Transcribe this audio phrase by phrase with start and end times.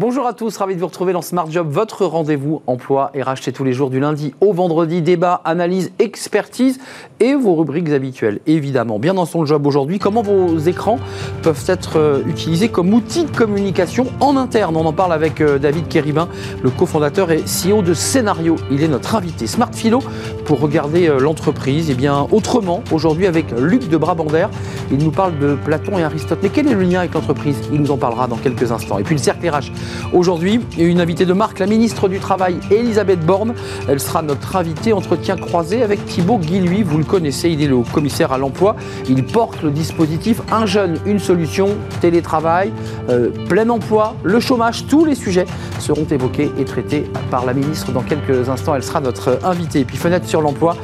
[0.00, 3.52] Bonjour à tous, ravi de vous retrouver dans Smart Job, votre rendez-vous emploi et racheté
[3.52, 6.78] tous les jours du lundi au vendredi, débat, analyse, expertise
[7.20, 8.40] et vos rubriques habituelles.
[8.46, 10.98] Évidemment, bien dans son job aujourd'hui, comment vos écrans
[11.42, 14.74] peuvent être euh, utilisés comme outil de communication en interne?
[14.78, 16.28] On en parle avec euh, David Kéribin,
[16.62, 18.56] le cofondateur et CEO de Scénario.
[18.70, 19.98] Il est notre invité Smart Philo
[20.46, 24.46] pour regarder euh, l'entreprise et eh bien autrement aujourd'hui avec Luc de Brabander.
[24.90, 26.38] Il nous parle de Platon et Aristote.
[26.42, 27.56] Mais quel est le lien avec l'entreprise?
[27.70, 28.98] Il nous en parlera dans quelques instants.
[28.98, 29.70] Et puis le cercle RH
[30.12, 33.54] Aujourd'hui, une invitée de marque, la ministre du Travail, Elisabeth Borne.
[33.88, 36.82] Elle sera notre invitée entretien croisé avec Thibaut Guilhuy.
[36.82, 38.76] Vous le connaissez, il est le commissaire à l'emploi.
[39.08, 41.68] Il porte le dispositif Un jeune, une solution,
[42.00, 42.72] télétravail,
[43.08, 44.86] euh, plein emploi, le chômage.
[44.86, 45.46] Tous les sujets
[45.78, 48.74] seront évoqués et traités par la ministre dans quelques instants.
[48.74, 49.80] Elle sera notre invitée.
[49.80, 50.76] Et puis fenêtre sur l'emploi,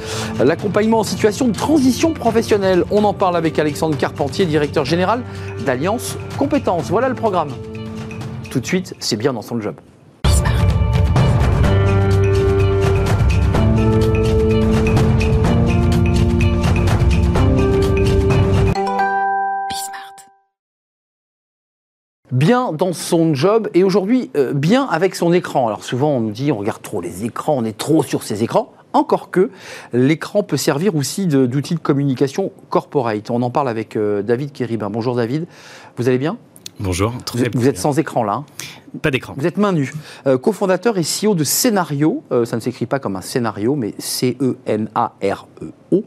[0.43, 2.85] l'accompagnement en situation de transition professionnelle.
[2.91, 5.23] On en parle avec Alexandre Carpentier, directeur général
[5.65, 6.91] d'Alliance Compétences.
[6.91, 7.49] Voilà le programme
[8.57, 9.75] tout de suite, c'est bien dans son job.
[22.33, 25.67] bien dans son job et aujourd'hui euh, bien avec son écran.
[25.67, 28.43] Alors souvent on nous dit on regarde trop les écrans, on est trop sur ces
[28.43, 28.73] écrans.
[28.95, 29.51] Encore que
[29.93, 33.31] l'écran peut servir aussi d'outil de, communication corporate.
[33.31, 34.89] On en parle avec euh, David Kéribin.
[34.89, 35.47] Bonjour David,
[35.97, 36.39] vous allez bien?
[36.79, 37.15] Bonjour.
[37.55, 38.45] vous, êtes sans écran là hein
[39.01, 39.33] Pas d'écran.
[39.39, 39.95] Vous êtes main nue.
[40.27, 42.23] Euh, cofondateur et CEO de Scénario.
[42.33, 46.05] Euh, ça ne s'écrit pas comme un scénario, mais C-E-N-A-R-E-O.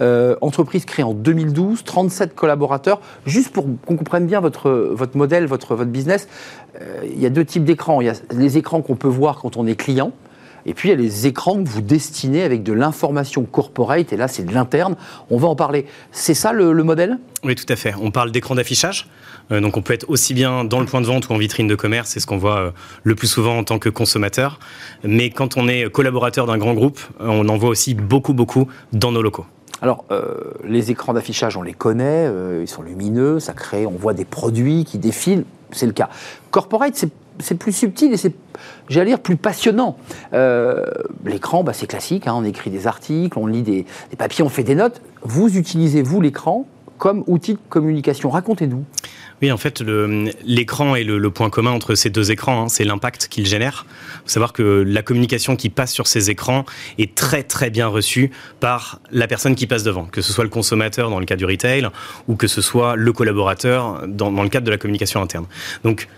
[0.00, 3.00] Euh, entreprise créée en 2012, 37 collaborateurs.
[3.26, 6.28] Juste pour qu'on comprenne bien votre, votre modèle, votre, votre business,
[7.04, 8.00] il y a deux types d'écrans.
[8.00, 10.12] Il y a les écrans qu'on peut voir quand on est client.
[10.66, 14.16] Et puis il y a les écrans que vous destinez avec de l'information corporate, et
[14.16, 14.96] là c'est de l'interne.
[15.30, 15.86] On va en parler.
[16.10, 17.18] C'est ça le, modèle?
[17.44, 17.94] Oui, tout à fait.
[18.00, 19.08] On parle d'écran d'affichage.
[19.52, 21.68] Euh, donc on peut être aussi bien dans le point de vente ou en vitrine
[21.68, 22.70] de commerce, c'est ce qu'on voit euh,
[23.04, 24.58] le plus souvent en tant que consommateur.
[25.04, 28.66] Mais quand on est collaborateur d'un grand groupe, euh, on en voit aussi beaucoup, beaucoup
[28.92, 29.46] dans nos locaux.
[29.82, 30.06] Alors,
[30.64, 32.30] les écrans d'affichage, on les connaît,
[32.62, 36.08] ils sont lumineux, ça crée, on voit des produits qui défilent, c'est le cas.
[36.50, 38.34] Corporate, c'est c'est plus subtil et c'est,
[38.88, 39.96] j'allais dire, plus passionnant.
[40.32, 40.84] Euh,
[41.24, 43.86] l'écran, bah, c'est classique, hein, on écrit des articles, on lit des,
[44.18, 45.00] papiers, on fait des notes.
[45.22, 46.66] Vous utilisez, vous, l'écran
[46.98, 48.30] comme outil de communication.
[48.30, 48.84] Racontez-nous.
[49.42, 49.82] Oui, en fait,
[50.46, 53.84] l'écran est le, point commun entre ces deux écrans, hein, c'est l'impact qu'il génère.
[53.88, 56.64] Il faut savoir que la communication qui passe sur ces écrans
[56.96, 58.30] est très très bien reçue
[58.60, 61.44] par la personne qui passe devant, que ce soit le consommateur dans le cas du
[61.44, 61.86] retail
[62.28, 65.44] ou que ce soit le collaborateur dans, dans le cadre de la communication interne.
[65.84, 66.08] Donc,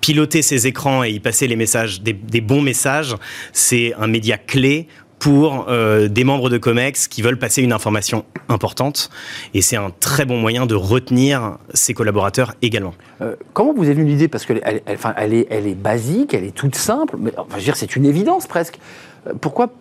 [0.00, 3.14] piloter ces écrans et y passer les messages, des, bons messages,
[3.52, 4.86] c'est un média clé
[5.18, 9.10] pour euh, des membres de COMEX qui veulent passer une information importante.
[9.52, 12.94] Et c'est un très bon moyen de retenir ses collaborateurs également.
[13.20, 14.82] Euh, comment vous avez venu l'idée Parce qu'elle elle,
[15.16, 18.78] elle, est, est basique, elle est toute simple, mais enfin, c'est une évidence presque.
[19.26, 19.72] Euh, pourquoi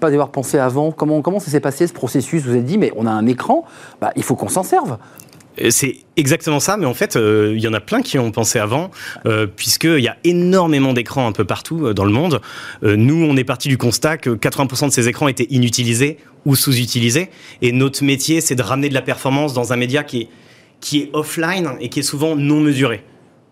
[0.00, 0.90] pas avoir pensé avant?
[0.90, 2.42] Comment, comment ça s'est passé ce processus?
[2.42, 3.64] Vous avez dit, mais on a un écran,
[4.00, 4.98] bah, il faut qu'on s'en serve.
[5.60, 8.30] Euh, c'est exactement ça, mais en fait, euh, il y en a plein qui ont
[8.30, 8.90] pensé avant,
[9.26, 12.40] euh, puisqu'il y a énormément d'écrans un peu partout dans le monde.
[12.82, 17.30] nous, on est parti du constat que 80% de ces écrans étaient inutilisés ou sous-utilisés,
[17.62, 20.28] et notre métier, c'est de ramener de la performance dans un média qui est,
[20.80, 23.02] qui est offline et qui est souvent non mesuré.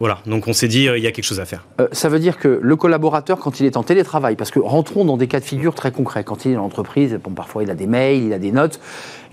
[0.00, 1.66] Voilà, donc on s'est dit, il y a quelque chose à faire.
[1.91, 5.16] ça veut dire que le collaborateur, quand il est en télétravail, parce que rentrons dans
[5.16, 7.75] des cas de figure très concrets, quand il est dans l'entreprise, bon, parfois il a
[7.75, 8.78] des mails, il a des notes,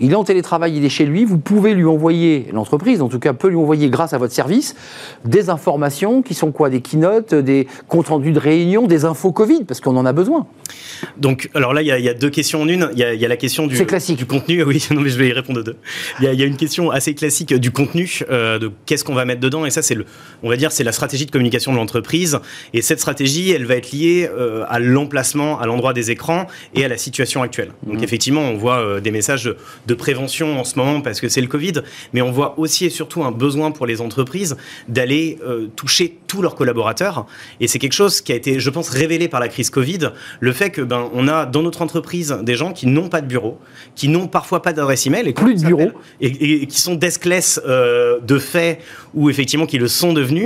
[0.00, 3.20] il est en télétravail, il est chez lui, vous pouvez lui envoyer, l'entreprise en tout
[3.20, 4.74] cas peut lui envoyer grâce à votre service,
[5.24, 9.64] des informations qui sont quoi Des keynotes, des comptes rendus de réunion, des infos Covid,
[9.64, 10.46] parce qu'on en a besoin.
[11.16, 12.88] Donc, alors là, il y, a deux questions en une.
[12.92, 14.16] Il y, a la question du, classique.
[14.16, 14.62] du contenu.
[14.66, 15.76] Oui, non, mais je vais y répondre aux deux.
[16.20, 19.40] Il y, a une question assez classique du contenu, euh, de qu'est-ce qu'on va mettre
[19.40, 19.64] dedans.
[19.64, 20.06] Et ça, c'est le,
[20.42, 22.38] on va dire, c'est la stratégie de communication de l'entreprise.
[22.72, 26.84] Et cette stratégie, elle va être liée euh, à l'emplacement, à l'endroit des écrans et
[26.84, 27.70] à la situation actuelle.
[27.86, 28.04] Donc, mmh.
[28.04, 29.54] effectivement, on voit euh, des messages
[29.86, 31.74] de prévention en ce moment parce que c'est le Covid,
[32.12, 34.56] mais on voit aussi et surtout un besoin pour les entreprises
[34.88, 37.26] d'aller euh, toucher tous leurs collaborateurs.
[37.60, 40.10] Et c'est quelque chose qui a été, je pense, révélé par la crise Covid,
[40.40, 43.26] le fait que ben on a dans notre entreprise des gens qui n'ont pas de
[43.26, 43.58] bureau,
[43.94, 45.90] qui n'ont parfois pas d'adresse email, et plus de bureau,
[46.20, 48.80] et, qui sont deskless de fait
[49.14, 50.45] ou effectivement qui le sont devenus.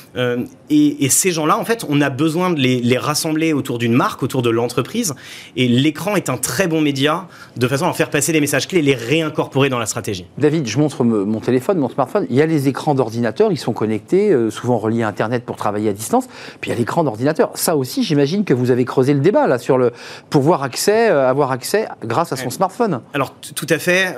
[0.15, 4.23] Euh, et, ces gens-là, en fait, on a besoin de les, rassembler autour d'une marque,
[4.23, 5.13] autour de l'entreprise.
[5.55, 7.27] Et l'écran est un très bon média
[7.57, 10.25] de façon à faire passer les messages clés et les réincorporer dans la stratégie.
[10.37, 12.25] David, je montre mon téléphone, mon smartphone.
[12.29, 15.55] Il y a les écrans d'ordinateur, ils sont connectés, euh, souvent reliés à Internet pour
[15.55, 16.27] travailler à distance.
[16.61, 17.51] Puis il y a l'écran d'ordinateur.
[17.55, 19.91] Ça aussi, j'imagine que vous avez creusé le débat là sur le
[20.29, 23.01] pouvoir accès, euh, avoir accès grâce à son smartphone.
[23.13, 24.15] Alors tout à fait,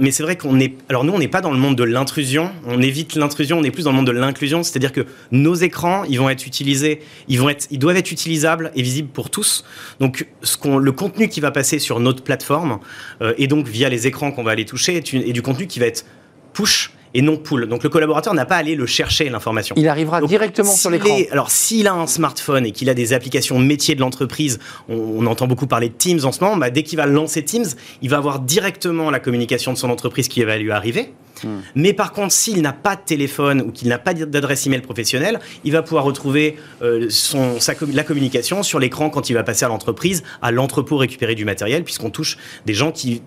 [0.00, 0.74] mais c'est vrai qu'on est.
[0.88, 2.50] Alors nous, on n'est pas dans le monde de l'intrusion.
[2.66, 3.58] On évite l'intrusion.
[3.58, 6.46] On est plus dans le monde de l'inclusion, c'est-à-dire que nos écrans, ils vont être
[6.46, 9.64] utilisés, ils vont être, ils doivent être utilisables et visibles pour tous.
[10.00, 10.26] Donc,
[10.64, 12.78] le contenu qui va passer sur notre plateforme
[13.20, 15.80] euh, et donc via les écrans qu'on va aller toucher est, est du contenu qui
[15.80, 16.04] va être
[16.52, 17.66] push et non pull.
[17.68, 19.74] Donc le collaborateur n'a pas à aller le chercher l'information.
[19.78, 21.16] Il arrivera Donc, directement sur l'écran.
[21.30, 25.26] alors, s'il a un smartphone et qu'il a des applications métiers de l'entreprise, on, on
[25.26, 27.66] entend beaucoup parler de Teams en ce moment, bah, dès qu'il va lancer Teams,
[28.00, 31.12] il va avoir directement la communication de son entreprise qui va lui arriver.
[31.44, 31.58] Hmm.
[31.74, 35.40] Mais par contre, s'il n'a pas de téléphone ou qu'il n'a pas d'adresse email professionnelle,
[35.64, 39.42] il va pouvoir retrouver euh, son, sa com- la communication sur l'écran quand il va
[39.42, 42.36] passer à l'entreprise, à l'entrepôt récupérer du matériel, puisqu'on touche
[42.66, 43.22] des gens qui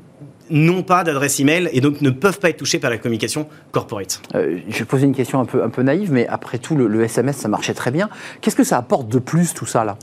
[0.49, 4.21] n'ont pas d'adresse email et donc ne peuvent pas être touchés par la communication corporate.
[4.35, 6.87] Euh, je vais poser une question un peu, un peu naïve, mais après tout, le,
[6.87, 8.09] le SMS, ça marchait très bien.
[8.41, 9.97] Qu'est-ce que ça apporte de plus, tout ça, là?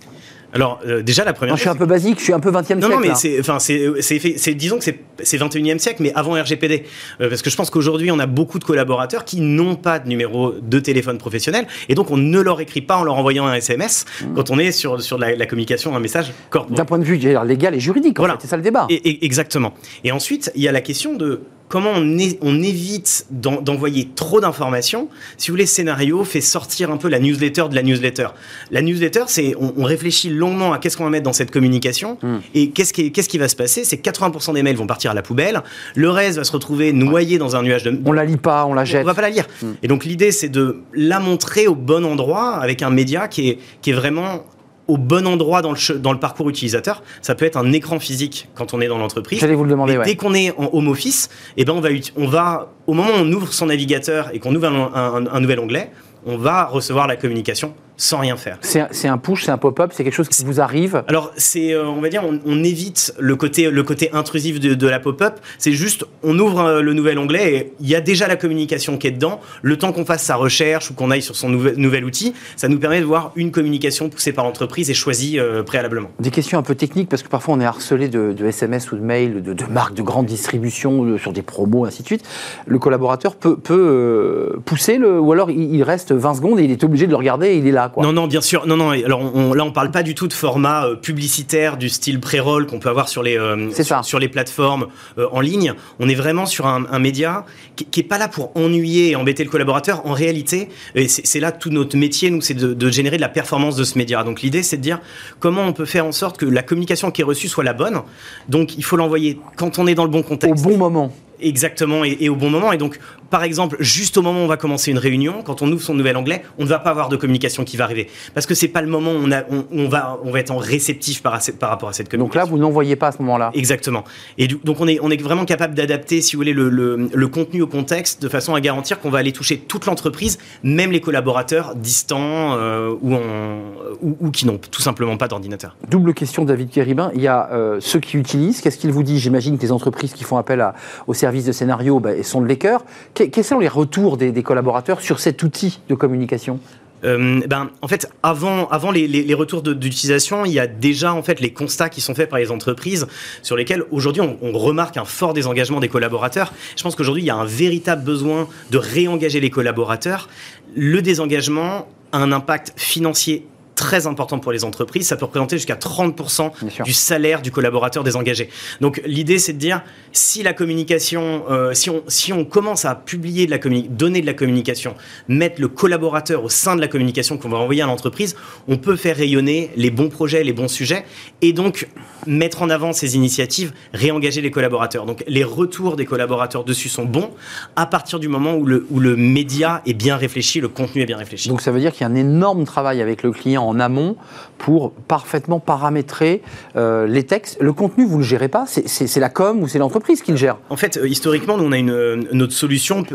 [0.55, 2.41] Alors, euh, déjà, la première Moi, Je suis chose, un peu basique, je suis un
[2.41, 2.89] peu 20e Non, siècle.
[2.89, 6.85] non, mais c'est, enfin, c'est, disons que c'est, c'est 21e siècle, mais avant RGPD.
[7.21, 10.09] Euh, parce que je pense qu'aujourd'hui, on a beaucoup de collaborateurs qui n'ont pas de
[10.09, 13.55] numéro de téléphone professionnel, et donc on ne leur écrit pas en leur envoyant un
[13.55, 14.05] SMS
[14.35, 16.77] quand on est sur, sur la, la communication, un message corporate.
[16.77, 18.39] D'un point de vue légal et juridique, en Voilà.
[18.41, 18.87] c'est ça le débat.
[18.91, 19.73] Et- et- exactement.
[20.05, 21.41] Et ensuite, il y a la question de
[21.73, 25.09] comment on, é- on évite d'en- d'envoyer trop d'informations.
[25.39, 28.27] Si vous voulez, scénario fait sortir un peu la newsletter de la newsletter.
[28.71, 32.19] La newsletter, c'est on, on réfléchit longuement à qu'est-ce qu'on va mettre dans cette communication
[32.23, 32.41] Hmm.
[32.55, 33.85] et qu'est-ce qui, qu'est-ce qui va se passer.
[33.85, 35.63] C'est que 80% des mails vont partir à la poubelle.
[35.95, 38.75] Le reste va se retrouver noyé dans un nuage de, On la lit pas, on
[38.75, 39.03] la jette.
[39.03, 39.47] on va pas la lire.
[39.83, 43.59] Et donc l'idée, c'est de la montrer au bon endroit avec un média qui est,
[43.81, 44.45] qui est vraiment
[44.89, 47.03] au bon endroit dans le, dans le parcours utilisateur.
[47.23, 49.39] Ça peut être un écran physique quand on est dans l'entreprise.
[49.41, 50.05] J'allais vous le demander, ouais.
[50.05, 53.19] dès qu'on est en home office, eh ben on va, on va, au moment où
[53.21, 55.91] on ouvre son navigateur et qu'on ouvre un, un- un nouvel onglet,
[56.27, 58.59] on va recevoir la communication sans rien faire.
[58.63, 61.05] C'est un- push, c'est un pop-up, c'est quelque chose qui vous arrive.
[61.07, 64.75] Alors, c'est, euh, on va dire, on, on évite le côté, le côté intrusif de,
[64.75, 65.35] de la pop-up.
[65.59, 68.99] C'est juste, on ouvre euh, le nouvel onglet et il y a déjà la communication
[68.99, 69.41] qui est dedans.
[69.63, 72.67] Le temps qu'on fasse sa recherche ou qu'on aille sur son nouvel, nouvel outil, ça
[72.67, 76.09] nous permet de voir une communication poussée par l'entreprise et choisie euh, préalablement.
[76.19, 78.97] Des questions un peu techniques, parce que parfois on est harcelé de, de SMS ou
[78.97, 82.25] de mails, de, de marques de grande distribution, de- sur des promos, ainsi de suite.
[82.67, 86.71] Le collaborateur peut, peut pousser, le, ou alors il, il reste 20 secondes et il
[86.73, 87.91] est obligé de le regarder et il est là.
[87.93, 88.05] Quoi.
[88.05, 88.67] Non, non, bien sûr.
[88.67, 88.91] Non, non.
[88.91, 92.67] Alors on- là, on parle pas du tout de format euh, publicitaire du style pré-roll
[92.67, 93.71] qu'on peut avoir sur les euh,
[94.03, 94.87] sur, les plateformes
[95.19, 95.75] euh, en ligne.
[96.01, 97.45] On est vraiment sur un, un média
[97.77, 100.07] qui, qui est pas là pour ennuyer et embêter le collaborateur.
[100.07, 103.29] En réalité, et c'est là tout notre métier, nous, c'est de, de générer de la
[103.29, 104.25] performance de ce média.
[104.25, 104.99] Donc l'idée, c'est de dire
[105.39, 108.01] comment on peut faire en sorte que la communication qui est reçue soit la bonne.
[108.49, 110.65] Donc il faut l'envoyer quand on est dans le bon Au contexte.
[110.65, 111.13] bon moment.
[111.43, 112.73] Exactement, et, et au bon moment.
[112.73, 112.99] Et donc,
[113.31, 115.95] par exemple, juste au moment où on va commencer une réunion, quand on ouvre son
[115.95, 118.09] nouvel onglet, on ne va pas avoir de communication qui va arriver.
[118.35, 120.51] Parce que c'est pas le moment où on, a, on, on va, on va être
[120.51, 122.41] en réceptif par, rapport à cette Donc communication.
[122.41, 123.51] là, vous n'envoyez pas à ce moment-là.
[123.55, 124.05] Exactement.
[124.39, 127.09] Et du- donc on est, on est vraiment capable d'adapter, si vous voulez, le, le-
[127.13, 130.93] le contenu au contexte de façon à garantir qu'on va aller toucher toute l'entreprise, même
[130.93, 133.63] les collaborateurs distants euh, ou, en-
[134.03, 135.77] ou, ou qui n'ont tout simplement pas d'ordinateur.
[135.89, 137.11] Double question, David Kéribin.
[137.15, 138.61] Il y a euh, ceux qui utilisent.
[138.61, 139.21] Qu'est-ce qu'ils vous disent?
[139.23, 140.75] J'imagine que les entreprises qui font appel à-
[141.07, 142.85] au service de scénario bah, sont de l'écœur.
[143.15, 146.61] Que- quels sont les retours des, collaborateurs sur cet outil de communication?
[147.05, 151.41] Euh, ben, en fait, avant, avant les, retours d'utilisation, il y a déjà en fait
[151.41, 153.07] les constats qui sont faits par les entreprises
[153.43, 156.53] sur lesquels aujourd'hui on, on remarque un fort désengagement des collaborateurs.
[156.77, 160.29] Je pense qu'aujourd'hui il y a un véritable besoin de réengager les collaborateurs.
[160.77, 165.07] Le désengagement a un impact financier très important pour les entreprises.
[165.07, 166.85] Ça peut représenter jusqu'à 30% Bien sûr.
[166.85, 168.49] du salaire du collaborateur désengagé.
[168.81, 172.95] Donc l'idée, c'est de dire si la communication, euh, si, on, si on commence à
[172.95, 174.95] publier de la communi- donner de la communication,
[175.29, 178.37] mettre le collaborateur au sein de la communication qu'on va envoyer à l'entreprise,
[178.69, 181.05] on peut faire rayonner les bons projets, les bons sujets,
[181.41, 181.89] et donc
[182.27, 185.07] mettre en avant ces initiatives, réengager les collaborateurs.
[185.07, 187.31] Donc les retours des collaborateurs dessus sont bons
[187.77, 191.07] à partir du moment où le, où le média est bien réfléchi, le contenu est
[191.07, 191.49] bien réfléchi.
[191.49, 194.17] Donc ça veut dire qu'il y a un énorme travail avec le client en amont
[194.59, 196.43] pour parfaitement paramétrer
[196.77, 197.59] euh, les textes.
[197.61, 198.65] Le contenu, vous ne le gérez pas?
[198.67, 200.57] C'est- la com ou c'est l'entreprise qui le gère?
[200.71, 203.05] En fait, euh, historiquement, nous, on a une, euh, notre solution.
[203.13, 203.15] On,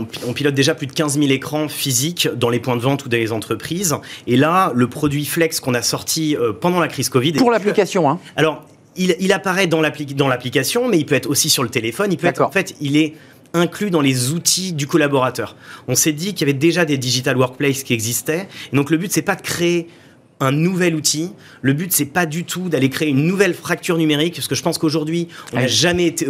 [0.00, 3.04] on- on pilote déjà plus de 15 000 écrans physiques dans les points de vente
[3.04, 3.94] ou dans les entreprises.
[4.26, 7.32] Et là, le produit Flex qu'on a sorti pendant la crise Covid.
[7.32, 8.43] Pour l'application, hein Alors,
[8.96, 12.12] il, il apparaît dans l'appli- dans l'application, mais il peut être aussi sur le téléphone.
[12.12, 13.14] Il peut être, en fait, il est
[13.52, 15.56] inclus dans les outils du collaborateur.
[15.88, 18.48] On s'est dit qu'il y avait déjà des digital workplace qui existaient.
[18.72, 19.88] Et donc, le but, c'est pas de créer
[20.40, 21.30] un nouvel outil.
[21.62, 24.62] Le but, c'est pas du tout d'aller créer une nouvelle fracture numérique, parce que je
[24.62, 25.68] pense qu'aujourd'hui, on n'a Ouais.
[25.68, 26.26] jamais été-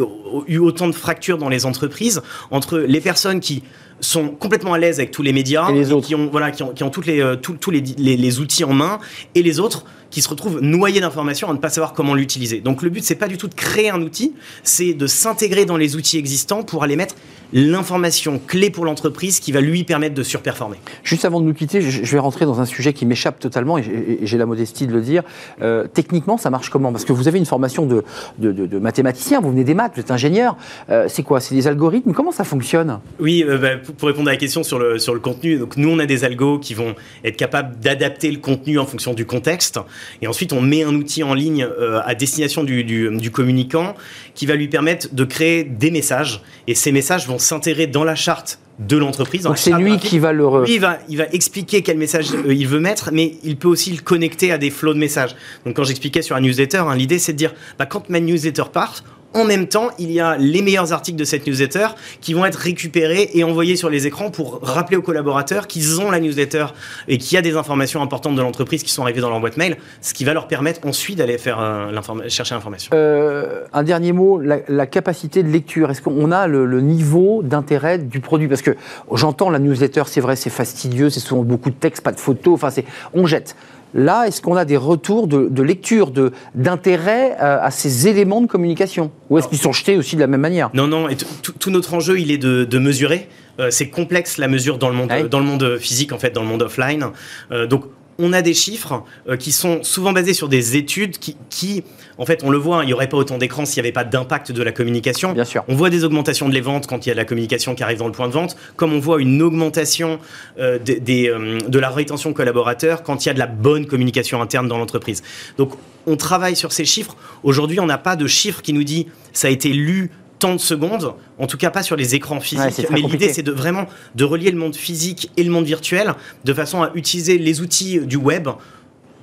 [0.47, 3.63] eu autant de fractures dans les entreprises entre les personnes qui
[4.01, 6.07] sont complètement à l'aise avec tous les médias, Et les autres.
[6.07, 8.41] qui ont voilà, qui ont, qui ont toutes les, euh, tous tous les, les, les
[8.41, 8.99] outils en main,
[9.35, 12.61] et les autres qui se retrouvent noyés d'informations à ne pas savoir comment l'utiliser.
[12.61, 15.77] Donc le but c'est pas du tout de créer un outil, c'est de s'intégrer dans
[15.77, 17.17] les outils existants pour aller mettre
[17.53, 20.77] l'information clé pour l'entreprise qui va lui permettre de surperformer.
[21.05, 24.19] Juste avant de nous quitter, je vais rentrer dans un sujet qui m'échappe totalement et
[24.23, 25.23] j'ai- la modestie de le dire.
[25.63, 26.91] Euh, techniquement, ça marche comment?
[26.91, 28.03] Parce que vous avez une formation de,
[28.39, 30.57] de, de- de mathématicien, vous venez des maths, vous êtes ingénieur.
[30.91, 31.39] Euh, c'est quoi?
[31.41, 32.13] C'est des algorithmes?
[32.13, 32.99] Comment ça fonctionne?
[33.21, 35.77] Oui, euh, bah, pour- pour répondre à la question sur le, sur le contenu, donc
[35.77, 36.95] nous on a des algos qui vont
[37.25, 39.79] être capables d'adapter le contenu en fonction du contexte,
[40.23, 43.95] et ensuite on met un outil en ligne euh, à destination du, du, du communicant
[44.35, 48.15] qui va lui permettre de créer des messages, et ces messages vont s'intégrer dans la
[48.15, 49.43] charte de l'entreprise.
[49.43, 50.11] Donc c'est lui graphique.
[50.11, 50.43] qui va le...
[50.43, 53.57] re- Lui, il va, il va expliquer quel message euh, il veut mettre, mais il
[53.57, 55.37] peut aussi le connecter à des flots de messages.
[55.65, 58.65] Donc, quand j'expliquais sur un newsletter, hein, l'idée, c'est de dire, bah, quand ma newsletter
[58.73, 59.05] part,
[59.35, 61.89] en même temps, il y a les meilleurs articles de cette newsletter
[62.21, 66.11] qui vont être récupérés et envoyés sur les écrans pour rappeler aux collaborateurs qu'ils ont
[66.11, 66.67] la newsletter
[67.09, 69.57] et qu'il y a des informations importantes de l'entreprise qui sont arrivées dans leur boîte
[69.57, 72.91] mail, ce qui va leur permettre ensuite d'aller faire euh, chercher l'information.
[72.95, 75.91] Euh, un dernier mot, la, capacité de lecture.
[75.91, 78.49] Est-ce qu'on a le, niveau d'intérêt du produit?
[78.49, 78.77] Parce que
[79.13, 82.55] j'entends la newsletter, c'est vrai, c'est fastidieux, c'est souvent beaucoup de texte, pas de photos,
[82.55, 82.69] enfin,
[83.13, 83.57] on jette.
[83.95, 88.41] Là, est-ce qu'on a des retours de, de lecture, de, d'intérêt euh, à ces éléments
[88.41, 89.13] de communication?
[89.31, 90.71] Ou est-ce qu'ils sont jetés aussi de la même manière?
[90.75, 93.29] Non, non, et tout notre enjeu, il est de, de mesurer.
[93.61, 96.43] Euh, c'est complexe la mesure dans le monde, dans le monde physique, en fait, dans
[96.43, 97.07] le monde offline.
[97.53, 97.85] Euh, donc,
[98.19, 101.83] on a des chiffres euh, qui sont souvent basés sur des études qui, qui
[102.17, 103.93] en fait, on le voit, hein, il n'y aurait pas autant d'écrans s'il n'y avait
[103.93, 105.33] pas d'impact de la communication.
[105.33, 105.65] Bien sûr.
[105.67, 107.83] On voit des augmentations de les ventes quand il y a de la communication qui
[107.83, 110.21] arrive dans le point de vente, comme on voit une augmentation
[110.61, 113.87] euh, des- des, euh, de la rétention collaborateur quand il y a de la bonne
[113.87, 115.23] communication interne dans l'entreprise.
[115.59, 115.73] Donc,
[116.07, 117.17] on travaille sur ces chiffres.
[117.43, 120.11] Aujourd'hui, on n'a pas de chiffre qui nous dit ça a été lu
[120.45, 123.51] tant de secondes, en tout cas pas sur les écrans physiques, mais l'idée c'est de
[123.51, 126.13] vraiment de relier le monde physique et le monde virtuel
[126.45, 128.49] de façon à utiliser les outils du web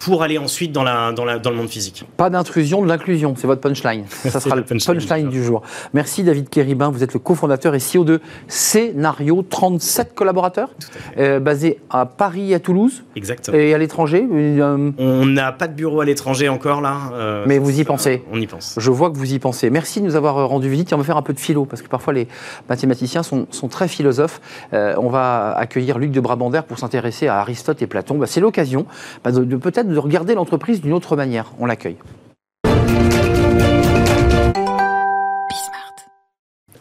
[0.04, 2.06] pour aller ensuite dans, la, dans, la, dans le monde physique.
[2.18, 4.06] Pas d'intrusion, de l'inclusion, c'est votre punchline.
[4.10, 5.62] Ça sera le punchline punchline, du jour.
[5.94, 10.70] Merci David Kéribin, vous êtes le cofondateur et CEO de Scénario, 37 collaborateurs,
[11.18, 13.58] euh, basés à Paris et à Toulouse Exactement.
[13.58, 14.28] et à l'étranger.
[14.32, 16.96] Euh, On n'a pas de bureau à l'étranger encore là.
[17.14, 18.76] euh, Mais vous y pensez On y pense.
[18.78, 19.70] Je vois que vous y pensez.
[19.70, 20.92] Merci de nous avoir rendu visite.
[20.92, 22.28] Et on va faire un peu de philo, parce que parfois les
[22.70, 24.42] mathématiciens sont, sont très philosophes.
[24.72, 28.18] On va accueillir Luc de Brabander pour s'intéresser à Aristote et Platon.
[28.18, 28.86] Bah, C'est l'occasion
[29.24, 31.52] bah, de, de peut-être de regarder l'entreprise d'une autre manière.
[31.60, 31.98] On l'accueille.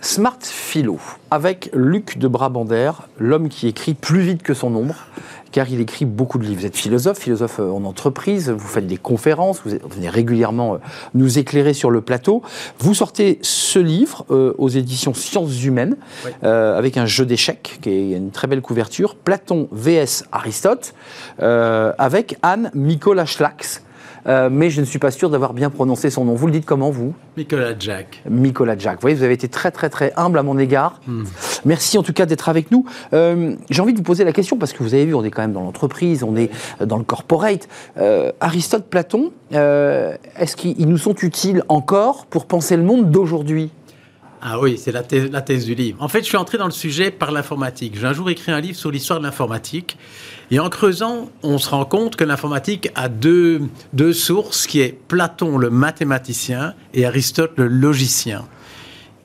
[0.00, 0.98] Smart Philo,
[1.30, 4.94] avec Luc de Brabander, l'homme qui écrit plus vite que son ombre,
[5.52, 6.60] car il écrit beaucoup de livres.
[6.60, 10.78] Vous êtes philosophe, philosophe euh, en entreprise, vous faites des conférences, vous venez régulièrement euh,
[11.14, 12.42] nous éclairer sur le plateau.
[12.78, 16.30] Vous sortez ce livre euh, aux éditions Sciences Humaines, Oui.
[16.44, 20.94] euh, avec un jeu d'échecs, qui est une très belle couverture, Platon vs Aristote,
[21.42, 23.82] euh, avec Anne Mikola Schlax.
[24.26, 26.34] Euh, mais je ne suis pas sûr d'avoir bien prononcé son nom.
[26.34, 27.14] Vous le dites comment, vous?
[27.36, 28.22] Nicolas Jack.
[28.28, 28.96] Nicolas Jack.
[28.96, 31.00] Vous voyez, vous avez été très très très humble à mon égard.
[31.64, 32.84] Merci en tout cas d'être avec nous.
[33.12, 35.30] Euh, J'ai envie de vous poser la question parce que vous avez vu, on est
[35.30, 36.50] quand même dans l'entreprise, on est
[36.84, 37.68] dans le corporate.
[37.98, 43.70] Euh, Aristote, Platon, est-ce qu'ils nous sont utiles encore pour penser le monde d'aujourd'hui?
[44.42, 45.98] Ah oui, c'est la thèse, la thèse du livre.
[46.00, 47.98] En fait, je suis entré dans le sujet par l'informatique.
[47.98, 49.98] J'ai un jour écrit un livre sur l'histoire de l'informatique.
[50.50, 53.60] Et en creusant, on se rend compte que l'informatique a deux,
[53.92, 58.46] deux sources, qui est Platon, le mathématicien, et Aristote, le logicien.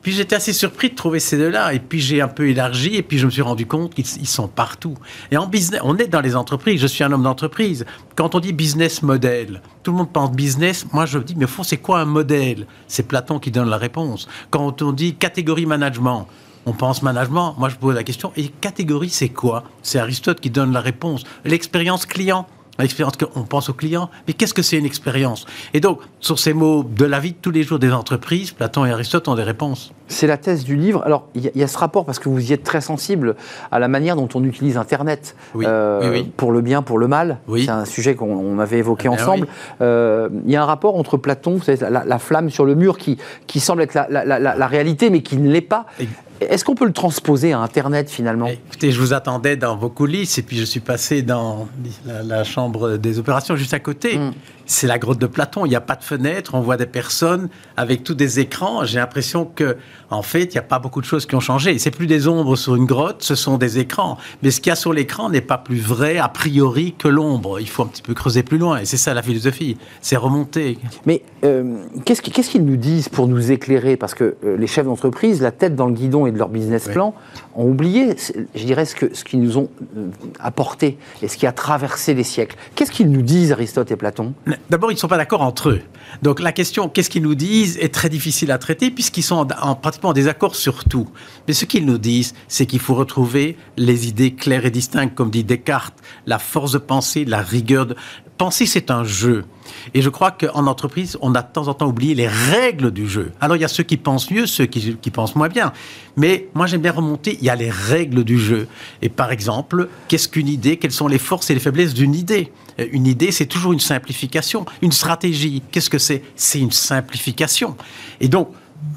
[0.06, 1.74] Puis j'étais assez surpris de trouver ces deux-là.
[1.74, 4.28] Et puis j'ai un peu élargi, et puis je me suis rendu compte qu'ils ils
[4.28, 4.94] sont partout.
[5.32, 6.80] Et en business, on est dans les entreprises.
[6.80, 7.88] Je suis un homme d'entreprise.
[8.16, 10.86] Quand on dit business model, tout le monde pense business.
[10.94, 12.68] Moi, je me dis, mais au fond, c'est quoi un modèle?
[12.88, 14.28] C'est Platon qui donne la réponse.
[14.52, 16.28] Quand on dit catégorie management,
[16.68, 17.56] on pense management.
[17.58, 19.64] Moi, je pose la question, et catégorie, c'est quoi?
[19.82, 21.24] C'est Aristote qui donne la réponse.
[21.46, 22.46] L'expérience client.
[22.78, 25.46] L'expérience qu'on pense au client, mais qu'est-ce que c'est une expérience?
[25.74, 28.86] Et donc, sur ces mots de la vie de tous les jours des entreprises, Platon
[28.86, 29.94] et Aristote ont des réponses.
[30.08, 31.02] C'est la thèse du livre.
[31.06, 32.82] Alors, il y, a- il y a ce rapport parce que vous y êtes très
[32.82, 33.36] sensible
[33.72, 36.32] à la manière dont on utilise Internet Oui, euh, oui, oui.
[36.36, 37.38] pour le bien, pour le mal.
[37.48, 37.64] Oui.
[37.66, 39.48] C'est un sujet qu'on on avait évoqué ben ensemble.
[39.82, 42.76] Euh, il y a un rapport entre Platon, vous savez, la, la flamme sur le
[42.76, 43.18] mur qui,
[43.48, 45.86] qui semble être la, la- la- la- la réalité, mais qui ne l'est pas.
[46.00, 46.08] Et-
[46.42, 48.48] Est-ce qu'on peut le transposer à Internet finalement?
[48.48, 51.68] Écoutez, je vous attendais dans vos coulisses et puis je suis passé dans
[52.06, 54.18] la, la chambre des opérations juste à côté.
[54.18, 54.34] Mm.
[54.66, 55.66] C'est la grotte de Platon.
[55.66, 58.86] Il n'y a pas de fenêtre, on voit des personnes avec tous des écrans.
[58.86, 59.78] J'ai l'impression que,
[60.10, 61.78] en fait, il n'y a pas beaucoup de choses qui ont changé.
[61.78, 64.18] C'est plus des ombres sur une grotte, ce sont des écrans.
[64.44, 67.60] Mais ce qu'il y a sur l'écran n'est pas plus vrai a priori que l'ombre.
[67.60, 68.80] Il faut un petit peu creuser plus loin.
[68.80, 69.78] Et c'est ça la philosophie.
[70.02, 70.78] C'est remonter.
[71.06, 73.98] Mais euh, qu'est-ce qu'ils nous disent pour nous éclairer?
[73.98, 76.88] Parce que euh, les chefs d'entreprise, la tête dans le guidon et de leur business
[76.88, 77.14] plan,
[77.56, 78.16] ont oublié,
[78.54, 80.10] je dirais, ce qu'ils ce qu'ils nous ont euh,
[80.40, 82.58] apporté et ce qui a traversé les siècles.
[82.76, 84.34] Qu'est-ce qu'ils nous disent, Aristote et Platon?
[84.70, 85.82] D'abord, ils ne sont pas d'accord entre eux.
[86.22, 89.76] Donc la question, qu'est-ce qu'ils nous disent, est très difficile à traiter puisqu'ils sont en,
[89.76, 91.08] pratiquement en désaccord sur tout.
[91.48, 95.32] Mais ce qu'ils nous disent, c'est qu'il faut retrouver les idées claires et distinctes, comme
[95.32, 97.86] dit Descartes, la force de pensée, la rigueur.
[97.86, 97.96] De...
[98.38, 99.46] Penser, c'est un jeu.
[99.94, 103.08] Et je crois qu'en entreprise, on a de temps en temps oublié les règles du
[103.08, 103.32] jeu.
[103.42, 105.74] Alors il y a ceux qui pensent mieux, ceux qui, qui pensent moins bien.
[106.18, 108.68] Mais moi j'aime bien remonter, il y a les règles du jeu.
[109.02, 110.78] Et par exemple, qu'est-ce qu'une idée?
[110.78, 112.52] Quelles sont les forces et les faiblesses d'une idée?
[112.80, 114.66] Euh, Une idée, c'est toujours une simplification.
[114.82, 116.24] Une stratégie, qu'est-ce que c'est?
[116.36, 117.76] C'est une simplification.
[118.20, 118.50] Et donc,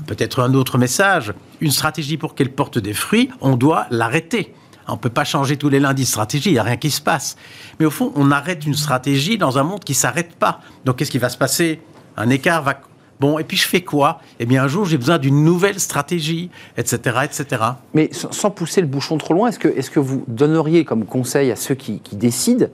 [0.06, 4.54] peut-être un autre message, une stratégie pour qu'elle porte des fruits, on doit l'arrêter.
[4.88, 6.90] On ne peut pas changer tous les lundis de stratégie, il n'y a rien qui
[6.90, 7.36] se passe.
[7.78, 10.60] Mais au fond, on arrête une stratégie dans un monde qui ne s'arrête pas.
[10.84, 11.80] Donc qu'est-ce qui va se passer?
[12.16, 12.80] Un écart va...
[13.20, 14.20] Bon, et puis je fais quoi?
[14.38, 17.62] Eh bien, un jour, j'ai besoin d'une nouvelle stratégie, etc., etc.
[17.92, 21.50] Mais sans pousser le bouchon trop loin, est-ce que, est que vous donneriez comme conseil
[21.50, 22.66] à ceux qui, décident,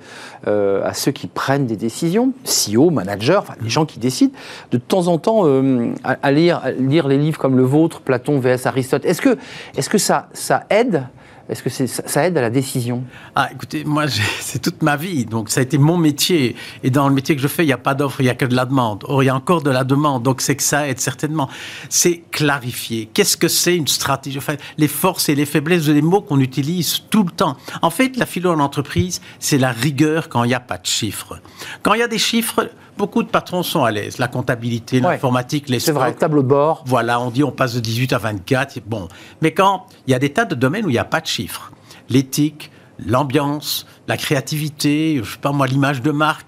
[0.46, 4.34] euh, à ceux qui prennent des décisions, CEO, managers, enfin, les gens qui décident,
[4.70, 8.66] de, temps en temps euh, à, lire, lire les livres comme le vôtre, Platon vs
[8.66, 9.06] Aristote?
[9.06, 9.38] Est-ce que,
[9.76, 11.06] est que ça, ça aide
[11.48, 13.04] est-ce que ça aide à la décision?
[13.34, 14.04] Ah, écoutez, moi,
[14.40, 16.56] c'est toute ma vie, donc ça a été mon métier.
[16.82, 18.34] Et dans le métier que je fais, il n'y a pas d'offre, il n'y a
[18.34, 19.04] que de la demande.
[19.08, 21.50] Or, il y a encore de la demande, donc c'est que ça aide certainement.
[21.88, 23.10] C'est clarifier.
[23.12, 24.38] Qu'est-ce que c'est une stratégie?
[24.78, 27.56] Les forces et les faiblesses des mots qu'on utilise tout le temps.
[27.82, 30.86] En fait, la philo en entreprise, c'est la rigueur quand il n'y a pas de
[30.86, 31.40] chiffres.
[31.82, 34.18] Quand il y a des chiffres, beaucoup de patrons sont à l'aise.
[34.18, 36.84] La comptabilité, l'informatique, les C'est vrai, tableau de bord.
[36.86, 38.80] Voilà, on dit on passe de 18 à 24.
[38.86, 39.08] Bon.
[39.40, 41.26] Mais quand il y a des tas de domaines où il n'y a pas de
[41.26, 41.72] chiffres,
[42.08, 46.46] l'éthique, l'ambiance, la créativité, je sais pas moi, l'image de marque,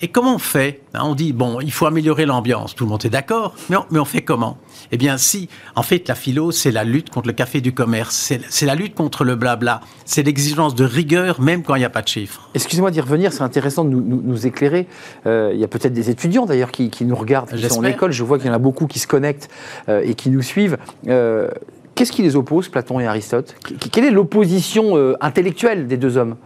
[0.00, 0.82] et comment on fait?
[0.94, 3.98] Hein, On dit, bon, il faut améliorer l'ambiance, tout le monde est d'accord, mais, mais
[3.98, 4.58] on, fait comment?
[4.92, 8.32] Eh bien, si, en fait, la philo, c'est la lutte contre le café du commerce,
[8.48, 11.90] c'est la lutte contre le blabla, c'est l'exigence de rigueur, même quand il n'y a
[11.90, 12.50] pas de chiffres.
[12.54, 14.86] Excusez-moi d'y revenir, c'est intéressant de nous, éclairer.
[15.26, 18.12] Euh, il y a peut-être des étudiants, d'ailleurs, qui, nous regardent, qui sont en école,
[18.12, 19.48] je vois qu'il y en a beaucoup qui se connectent
[19.88, 20.76] euh, et qui nous suivent.
[21.08, 21.48] Euh,
[21.96, 23.56] qu'est-ce qui les oppose, Platon et Aristote?
[23.90, 26.36] Quelle est l'opposition intellectuelle des deux hommes?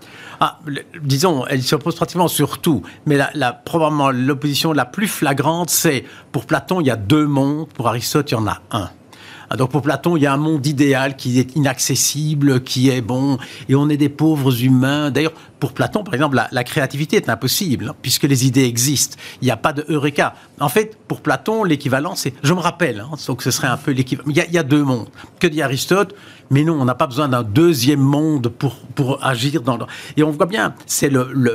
[0.40, 0.58] Ah,
[1.02, 2.82] disons, elle s'oppose pratiquement sur tout.
[3.04, 3.18] Mais
[3.66, 8.30] probablement l'opposition la plus flagrante, c'est pour Platon, il y a deux mondes, pour Aristote,
[8.30, 8.88] il y en a un.
[9.50, 13.00] Ah, donc pour Platon, il y a un monde idéal qui est inaccessible, qui est
[13.00, 13.36] bon,
[13.68, 15.10] et on est des pauvres humains.
[15.10, 19.16] D'ailleurs, pour Platon, par exemple, la, créativité est impossible, hein, puisque les idées existent.
[19.42, 20.34] Il n'y a pas de eureka.
[20.58, 23.92] En fait, pour Platon, l'équivalent, c'est, je me rappelle, hein, donc ce serait un peu
[23.92, 24.28] l'équivalent.
[24.28, 25.08] Il, il, y a deux mondes.
[25.38, 26.14] Que dit Aristote?
[26.50, 29.78] Mais non, on n'a pas besoin d'un deuxième monde pour, pour agir dans...
[30.16, 31.10] Et on voit bien, c'est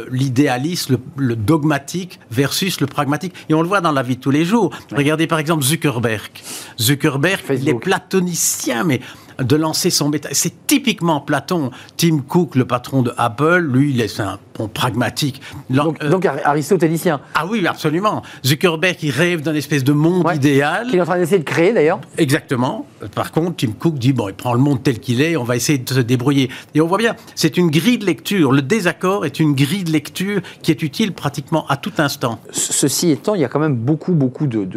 [0.09, 3.33] l'idéalisme, le, le, dogmatique versus le pragmatique.
[3.49, 4.71] Et on le voit dans la vie de tous les jours.
[4.95, 6.31] Regardez par exemple Zuckerberg.
[6.79, 9.01] Zuckerberg, il est platonicien, mais
[9.39, 10.29] de lancer son méta.
[10.31, 11.71] C'est typiquement Platon.
[11.97, 15.41] Tim Cook, le patron de Apple, lui, il est un bon pragmatique.
[15.69, 17.21] Donc, euh, donc, aristotélicien.
[17.33, 18.21] Ah oui, absolument.
[18.45, 20.87] Zuckerberg, il rêve d'un espèce de monde idéal.
[20.87, 21.99] Qu'il est en train d'essayer de créer d'ailleurs.
[22.17, 22.85] Exactement.
[23.13, 25.55] Par contre, Tim Cook dit bon, il prend le monde tel qu'il est, on va
[25.55, 26.49] essayer de se débrouiller.
[26.73, 28.51] Et on voit bien, c'est une grille de lecture.
[28.51, 32.39] Le désaccord est une grille de lecture qui est utile pratiquement à tout instant.
[32.51, 34.67] Ceci étant, il y a quand même beaucoup, beaucoup de,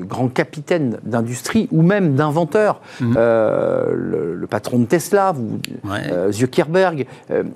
[0.00, 2.80] grands capitaines d'industrie ou même d'inventeurs.
[3.00, 3.14] Mhm.
[3.16, 7.04] Euh, le, patron de Tesla, vous, euh, Zuckerberg,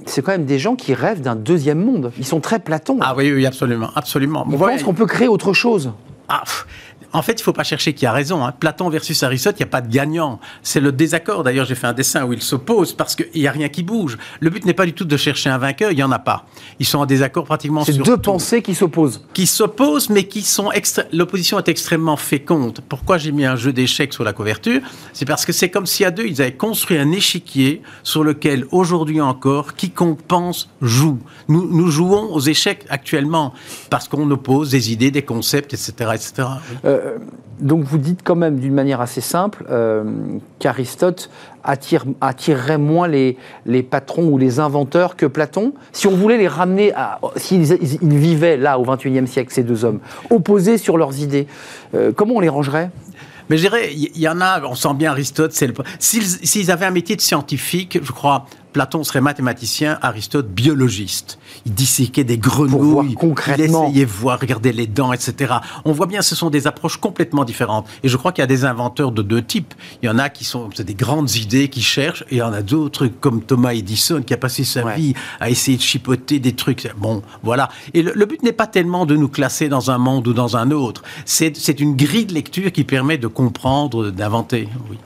[0.04, 2.12] c'est quand même des gens qui rêvent d'un deuxième monde.
[2.18, 2.98] Ils sont très Platon.
[3.00, 4.46] Ah oui, oui, absolument, absolument.
[4.50, 5.92] On pense qu'on peut créer autre chose.
[6.28, 6.44] Ah,
[7.12, 8.44] en fait, il ne faut pas chercher qui a raison.
[8.44, 8.52] Hein.
[8.58, 10.40] Platon versus Aristote, il n'y a pas de gagnant.
[10.62, 11.42] C'est le désaccord.
[11.44, 14.18] D'ailleurs, j'ai fait un dessin où ils s'opposent parce qu'il n'y a rien qui bouge.
[14.40, 16.46] Le but n'est pas du tout de chercher un vainqueur, il n'y en a pas.
[16.78, 17.94] Ils sont en désaccord pratiquement sur.
[17.94, 19.24] C'est deux pensées qui s'opposent.
[19.34, 20.70] Qui s'opposent, mais qui sont.
[21.12, 22.80] L'opposition est extrêmement féconde.
[22.88, 24.80] Pourquoi j'ai mis un jeu d'échecs sur la couverture?
[25.12, 28.66] C'est parce que c'est comme si à deux, ils avaient construit un échiquier sur lequel,
[28.70, 31.18] aujourd'hui encore, quiconque pense joue.
[31.48, 33.52] Nous, nous jouons aux échecs actuellement
[33.90, 35.92] parce qu'on oppose des idées, des concepts, etc.
[36.14, 36.48] etc.
[36.84, 37.01] Euh,
[37.62, 40.04] donc vous dites quand même d'une manière assez simple euh,
[40.58, 41.30] qu'Aristote
[41.62, 43.36] attire, attirerait moins les,
[43.66, 45.72] les, patrons ou les inventeurs que Platon.
[45.92, 47.20] Si on voulait les ramener à...
[47.36, 51.46] S'ils ils vivaient là au XXIe siècle, ces deux hommes, opposés sur leurs idées,
[51.94, 52.90] euh, comment on les rangerait?
[53.48, 55.52] Mais je dirais, il y, en a, on sent bien Aristote,
[55.98, 61.38] s'ils avaient un métier de scientifique, je crois, Platon serait mathématicien, Aristote biologiste.
[61.66, 63.84] Il disséquait des grenouilles, concrètement.
[63.86, 65.54] il essayait de voir, regarder les dents, etc.
[65.84, 67.86] On voit bien, ce sont des approches complètement différentes.
[68.02, 69.74] Et je crois qu'il y a des inventeurs de deux types.
[70.02, 72.52] Il y en a qui sont des grandes idées qui cherchent, et il y en
[72.52, 74.96] a d'autres comme Thomas Edison qui a passé sa Ouais.
[74.96, 76.90] vie à essayer de chipoter des trucs.
[76.96, 77.68] Bon, voilà.
[77.94, 80.56] Et le, le but n'est pas tellement de nous classer dans un monde ou dans
[80.56, 81.02] un autre.
[81.24, 84.68] C'est c'est une grille de lecture qui permet de comprendre, d'inventer.
[84.90, 84.96] Oui.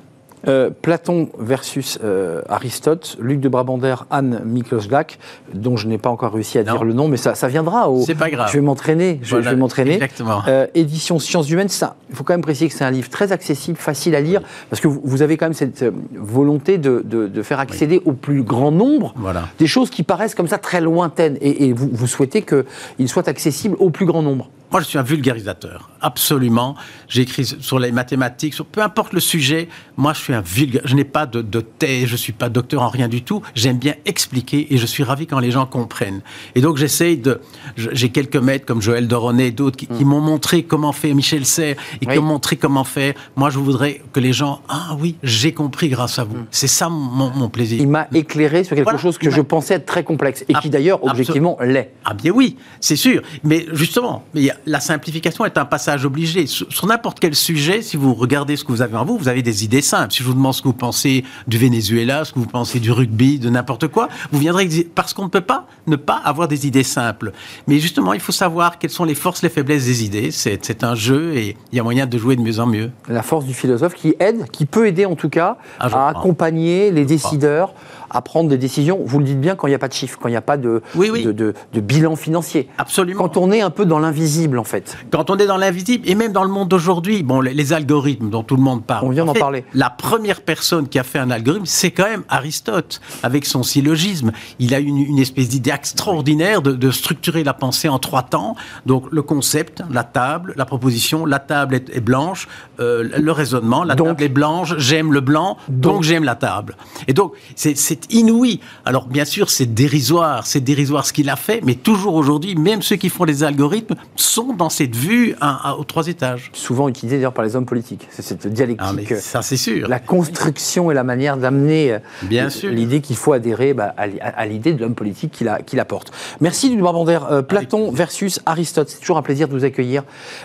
[0.48, 5.18] Euh, Platon versus euh, Aristote, Luc de Brabander, Anne Miklos-Glack,
[5.54, 6.72] dont je n'ai pas encore réussi à Non.
[6.72, 7.90] dire le nom, mais ça, ça viendra.
[7.90, 8.02] Au...
[8.02, 8.48] C'est pas grave.
[8.48, 9.18] Je vais m'entraîner.
[9.22, 9.94] Je, Voilà, je vais m'entraîner.
[9.94, 10.42] exactement.
[10.46, 13.32] Euh, édition Sciences Humaines, ça, il faut quand même préciser que c'est un livre très
[13.32, 17.02] accessible, facile à lire, parce que vous, vous avez quand même cette euh, volonté de,
[17.04, 19.48] de- de faire accéder au plus grand nombre Voilà.
[19.58, 23.28] des choses qui paraissent comme ça très lointaines, et, et vous, vous souhaitez qu'il soit
[23.28, 24.48] accessible au plus grand nombre.
[24.72, 26.74] Moi, je suis un vulgarisateur, absolument.
[27.08, 29.68] J'écris sur les mathématiques, sur peu importe le sujet.
[29.96, 30.88] Moi, je suis un vulgarisateur.
[30.90, 33.42] Je n'ai pas de, de thèse, je suis pas docteur en rien du tout.
[33.54, 36.20] J'aime bien expliquer et je suis ravi quand les gens comprennent.
[36.56, 37.40] Et donc, j'essaye de.
[37.76, 41.46] J'ai quelques maîtres comme Joël Doronet et d'autres qui, qui m'ont montré comment faire Michel
[41.46, 42.14] Serres et Oui.
[42.14, 43.14] qui m'ont montré comment faire.
[43.36, 44.62] Moi, je voudrais que les gens.
[44.68, 46.38] Ah oui, j'ai compris grâce à vous.
[46.50, 47.80] C'est ça mon, mon plaisir.
[47.80, 50.70] Il m'a éclairé sur quelque Voilà, chose que je pensais être très complexe, et qui
[50.70, 51.92] d'ailleurs, objectivement, l'est.
[52.04, 53.22] Ah bien oui, c'est sûr.
[53.44, 56.46] Mais justement, il y a- la simplification est un passage obligé.
[56.46, 59.28] Sur, sur n'importe quel sujet, si vous regardez ce que vous avez en vous, vous
[59.28, 60.12] avez des idées simples.
[60.12, 62.92] Si je vous demande ce que vous pensez du Venezuela, ce que vous pensez du
[62.92, 66.66] rugby, de n'importe quoi, vous viendrez parce qu'on ne peut pas ne pas avoir des
[66.66, 67.32] idées simples.
[67.66, 70.30] Mais justement, il faut savoir quelles sont les forces, les faiblesses des idées.
[70.30, 72.90] C'est un jeu et il y a moyen de jouer de mieux en mieux.
[73.08, 76.90] la force du philosophe qui aide, qui peut aider en tout cas Ah, à accompagner
[76.90, 77.74] les décideurs
[78.16, 78.98] à prendre des décisions.
[79.04, 80.40] Vous le dites bien quand il n'y a pas de chiffres, quand il n'y a
[80.42, 81.22] pas de, Oui, oui.
[81.24, 82.68] de, de- de bilan financier.
[82.78, 83.22] Absolument.
[83.28, 84.96] Quand on est un peu dans l'invisible en fait.
[85.10, 88.30] Quand on est dans l'invisible, et même dans le monde d'aujourd'hui, bon, les, les algorithmes
[88.30, 89.04] dont tout le monde parle.
[89.06, 89.64] On vient En d'en parler.
[89.74, 94.32] La première personne qui a fait un algorithme, c'est quand même Aristote, avec son syllogisme.
[94.58, 98.56] Il a une, une espèce d'idée extraordinaire de, de structurer la pensée en trois temps.
[98.86, 102.48] Donc le concept, la table, la proposition, la table est, est blanche,
[102.80, 106.34] euh, le raisonnement, la Donc- table est blanche, j'aime le blanc, donc, Donc- j'aime la
[106.34, 106.76] table.
[107.08, 107.76] Et donc c'est-
[108.08, 108.60] c'est inouï.
[108.84, 112.82] Alors bien sûr, c'est dérisoire, c'est dérisoire ce qu'il a fait, mais toujours aujourd'hui, même
[112.82, 116.50] ceux qui font les algorithmes sont dans cette vue à- à- aux trois étages.
[116.52, 118.06] Souvent utilisé d'ailleurs par les hommes politiques.
[118.10, 119.12] C'est cette dialectique.
[119.12, 119.88] Ah, ça c'est sûr.
[119.88, 124.80] la construction et la manière d'amener euh, l'idée qu'il faut adhérer bah, à l'idée de
[124.80, 126.12] l'homme politique qu'il apporte.
[126.40, 127.18] Merci Luc Barbander.
[127.30, 128.88] Euh, Platon versus Aristote.
[128.90, 130.02] C'est toujours un plaisir de vous accueillir.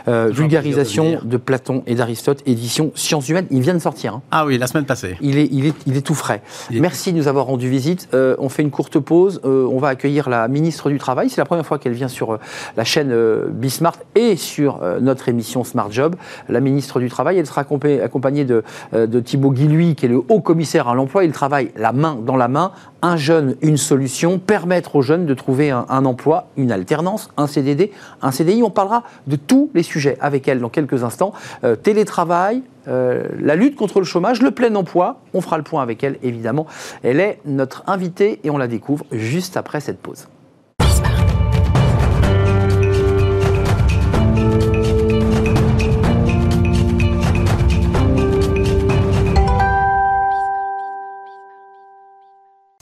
[0.07, 3.47] Euh, vulgarisation de de Platon et d'Aristote, édition Sciences Humaines.
[3.51, 4.15] Il vient de sortir.
[4.15, 4.21] hein.
[4.31, 5.15] Ah oui, la semaine passée.
[5.21, 6.41] Il est, il, est, il est tout frais.
[6.69, 8.07] Il est Merci de nous avoir rendu visite.
[8.13, 9.41] Euh, on fait une courte pause.
[9.45, 11.29] Euh, on va accueillir la ministre du Travail.
[11.29, 12.37] C'est la première fois qu'elle vient sur euh,
[12.77, 13.13] la chaîne
[13.49, 16.15] Bismart et sur notre émission Smart Job.
[16.49, 20.21] La ministre du Travail, elle sera accompa- accompagnée de, de Thibaut Guilluy, qui est le
[20.27, 21.23] haut commissaire à l'emploi.
[21.23, 22.71] Il travaille la main dans la main.
[23.01, 24.37] Un jeune, une solution.
[24.37, 28.61] Permettre aux jeunes de trouver un, emploi, une alternance, un CDD, un CDI.
[28.63, 31.33] On parlera de tous les sujets avec elle dans quelques instants.
[31.63, 35.19] Euh, télétravail, euh, la lutte contre le chômage, le plein emploi.
[35.33, 36.67] On fera le point avec elle, évidemment.
[37.03, 40.27] Elle est notre invitée et on la découvre juste après cette pause.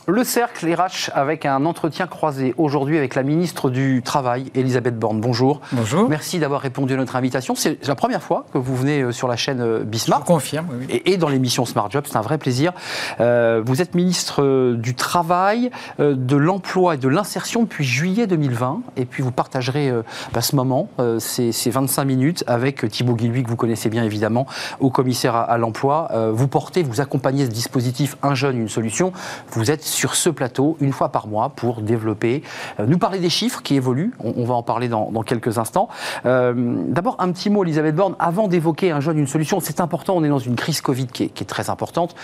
[0.10, 5.22] Le cercle RH avec un entretien croisé aujourd'hui avec la ministre du Travail, Elisabeth Borne.
[5.22, 5.62] Bonjour.
[5.72, 6.10] Bonjour.
[6.10, 7.54] Merci d'avoir répondu à notre invitation.
[7.54, 10.22] C'est la première fois que vous venez euh, sur la chaîne euh, Je Bismart.
[10.22, 11.02] vous confirme, oui, oui.
[11.06, 12.74] Et, dans l'émission Smart Job, c'est un vrai plaisir.
[13.20, 15.70] Euh, vous êtes ministre du Travail,
[16.00, 18.82] de l'Emploi et de l'Insertion depuis juillet 2020.
[18.98, 19.94] Et puis vous partagerez
[20.34, 24.48] bah, ce moment, ces, ces 25 minutes, avec Thibaut Guilluy, que vous connaissez bien évidemment,
[24.80, 26.10] au commissaire à, l'Emploi.
[26.34, 29.14] Vous portez, vous accompagnez ce dispositif Un jeune, une solution.
[29.52, 32.42] Vous êtes sur ce plateau une fois par mois pour développer,
[32.80, 34.14] euh, nous parler des chiffres qui évoluent.
[34.20, 35.90] On, va en parler dans, dans quelques instants.
[36.26, 36.54] Euh,
[36.88, 39.60] D'abord, un petit mot, Elisabeth Borne, avant d'évoquer un jeune, une solution.
[39.60, 42.16] C'est important, on est dans une crise Covid qui est, qui est très importante.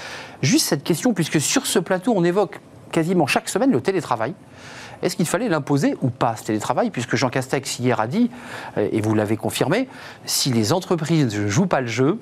[0.41, 2.61] Juste cette question, puisque sur ce plateau, on évoque
[2.93, 4.33] quasiment chaque semaine le télétravail.
[5.01, 8.31] Est-ce qu'il fallait l'imposer ou pas, ce télétravail Puisque Jean Castex, hier, a dit,
[8.77, 9.89] euh, et vous l'avez confirmé,
[10.25, 12.19] si les entreprises ne jouent pas le jeu,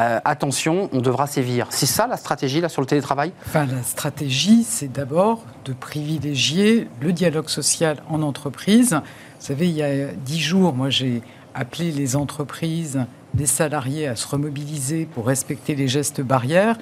[0.00, 1.66] euh, attention, on devra sévir.
[1.70, 3.32] C'est ça la stratégie là sur le télétravail?
[3.46, 8.92] Enfin, la stratégie, c'est d'abord de privilégier le dialogue social en entreprise.
[8.92, 11.22] Vous savez, il y a dix jours, moi, j'ai
[11.54, 13.00] appelé les entreprises,
[13.34, 16.76] les salariés à se remobiliser pour respecter les gestes barrières,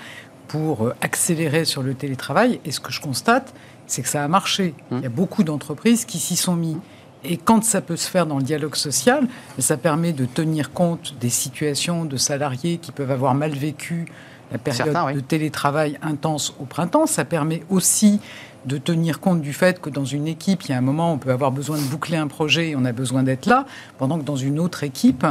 [0.46, 2.60] pour euh, accélérer sur le télétravail.
[2.64, 3.54] Et ce que je constate,
[3.86, 4.74] c'est que ça a marché.
[4.90, 6.76] Il y a beaucoup d'entreprises qui s'y sont mis.
[7.24, 9.26] Et quand ça peut se faire dans le dialogue social,
[9.58, 14.06] ça permet de tenir compte des situations de salariés qui peuvent avoir mal vécu
[14.52, 17.06] la période de télétravail intense au printemps.
[17.06, 18.20] Ça permet aussi
[18.66, 21.18] de tenir compte du fait que dans une équipe, il y a un moment, on
[21.18, 23.66] peut avoir besoin de boucler un projet et on a besoin d'être là,
[23.98, 25.24] pendant que dans une autre équipe,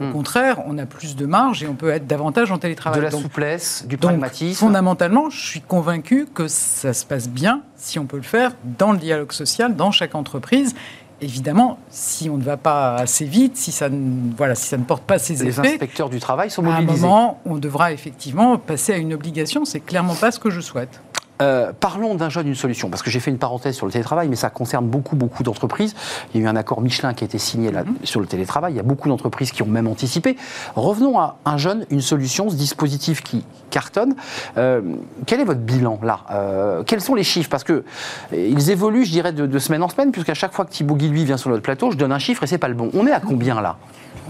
[0.00, 0.12] au hmm.
[0.12, 3.00] contraire, on a plus de marge et on peut être davantage en télétravail.
[3.00, 4.58] De la souplesse, du pragmatisme.
[4.58, 8.92] fondamentalement, je suis convaincu que ça se passe bien si on peut le faire dans
[8.92, 10.74] le dialogue social, dans chaque entreprise.
[11.22, 14.82] Évidemment, si on ne va pas assez vite, si ça ne, voilà, si ça ne
[14.82, 15.62] porte pas ses effets...
[15.62, 16.90] Les inspecteurs du travail sont mobilisés.
[16.90, 19.64] À un moment, on devra effectivement passer à une obligation.
[19.64, 21.00] C'est clairement pas ce que je souhaite.
[21.42, 24.28] Euh, parlons d'un jeune, une solution, parce que j'ai fait une parenthèse sur le télétravail,
[24.28, 25.94] mais ça concerne beaucoup, beaucoup d'entreprises.
[26.32, 27.96] Il y a eu un accord Michelin qui a été signé là, mhm.
[28.04, 28.74] sur le télétravail.
[28.74, 30.36] Il y a beaucoup d'entreprises qui ont même anticipé.
[30.76, 34.14] Revenons à un jeune, une solution, ce dispositif qui cartonne.
[34.56, 34.82] Euh,
[35.26, 36.20] quel est votre bilan là?
[36.30, 37.50] Euh, Quels sont les chiffres?
[37.50, 37.84] Parce que
[38.32, 41.50] ils évoluent, je dirais, de, semaine en semaine, puisqu'à chaque fois que Thibaut vient sur
[41.50, 42.90] notre plateau, je donne un chiffre et c'est pas le bon.
[42.94, 43.76] On est à combien là?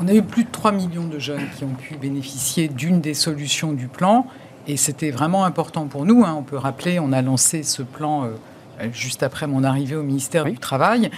[0.00, 3.14] On a eu plus de 3 millions de jeunes qui ont pu bénéficier d'une des
[3.14, 4.26] solutions du plan.
[4.66, 6.24] Et c'était vraiment important pour nous.
[6.24, 6.34] Hein.
[6.38, 10.44] On peut rappeler, on a lancé ce plan euh, juste après mon arrivée au ministère
[10.44, 11.10] du Travail.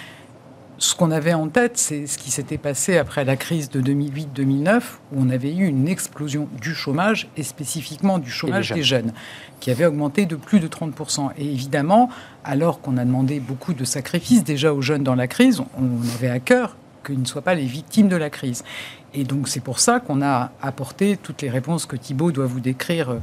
[0.76, 4.80] Ce qu'on avait en tête, c'est ce qui s'était passé après la crise de 2008-2009,
[5.12, 9.12] où on avait eu une explosion du chômage, et spécifiquement du chômage des jeunes,
[9.60, 11.30] qui avait augmenté de plus de 30%.
[11.38, 12.10] Et évidemment,
[12.42, 16.30] alors qu'on a demandé beaucoup de sacrifices déjà aux jeunes dans la crise, on avait
[16.30, 18.64] à cœur qu'ils ne soient pas les victimes de la crise.
[19.12, 22.60] Et donc c'est pour ça qu'on a apporté toutes les réponses que Thibault doit vous
[22.60, 23.18] décrire euh,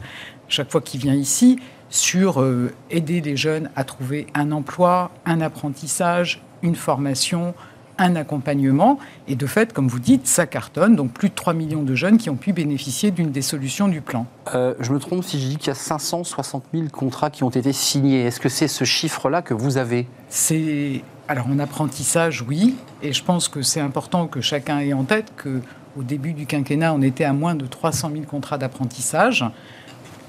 [0.47, 5.41] chaque fois qu'il vient ici sur euh, aider les jeunes à trouver un emploi, un
[5.41, 7.53] apprentissage, une formation,
[7.97, 8.97] un accompagnement.
[9.27, 10.95] Et de fait, comme vous dites, ça cartonne.
[10.95, 14.01] Donc plus de 3 millions de jeunes qui ont pu bénéficier d'une des solutions du
[14.01, 14.25] plan.
[14.55, 17.49] Euh, je me trompe si je dis qu'il y a 560 000 contrats qui ont
[17.49, 18.23] été signés.
[18.23, 20.07] Est-ce que c'est ce chiffre-là que vous avez?
[20.29, 22.75] C'est alors en apprentissage, oui.
[23.01, 25.61] Et je pense que c'est important que chacun ait en tête que
[25.97, 29.45] au début du quinquennat, on était à moins de 300 000 contrats d'apprentissage.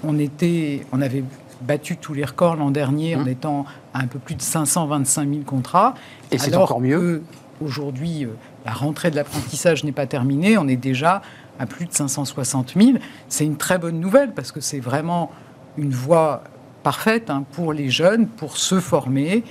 [0.05, 1.25] On, était, on avait
[1.61, 3.29] battu tous les records l'an dernier en mmh.
[3.29, 5.95] étant à un peu plus de 525 000 contrats.
[6.31, 7.23] Et c'est encore mieux.
[7.61, 8.31] Aujourd'hui, euh,
[8.65, 10.59] la rentrée de l'apprentissage n'est pas terminée.
[10.59, 11.23] On est déjà
[11.59, 12.99] à plus de 560 000.
[13.29, 15.31] C'est une très bonne nouvelle parce que c'est vraiment
[15.77, 16.43] une voie
[16.83, 19.45] parfaite hein, pour les jeunes pour se former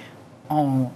[0.49, 0.91] en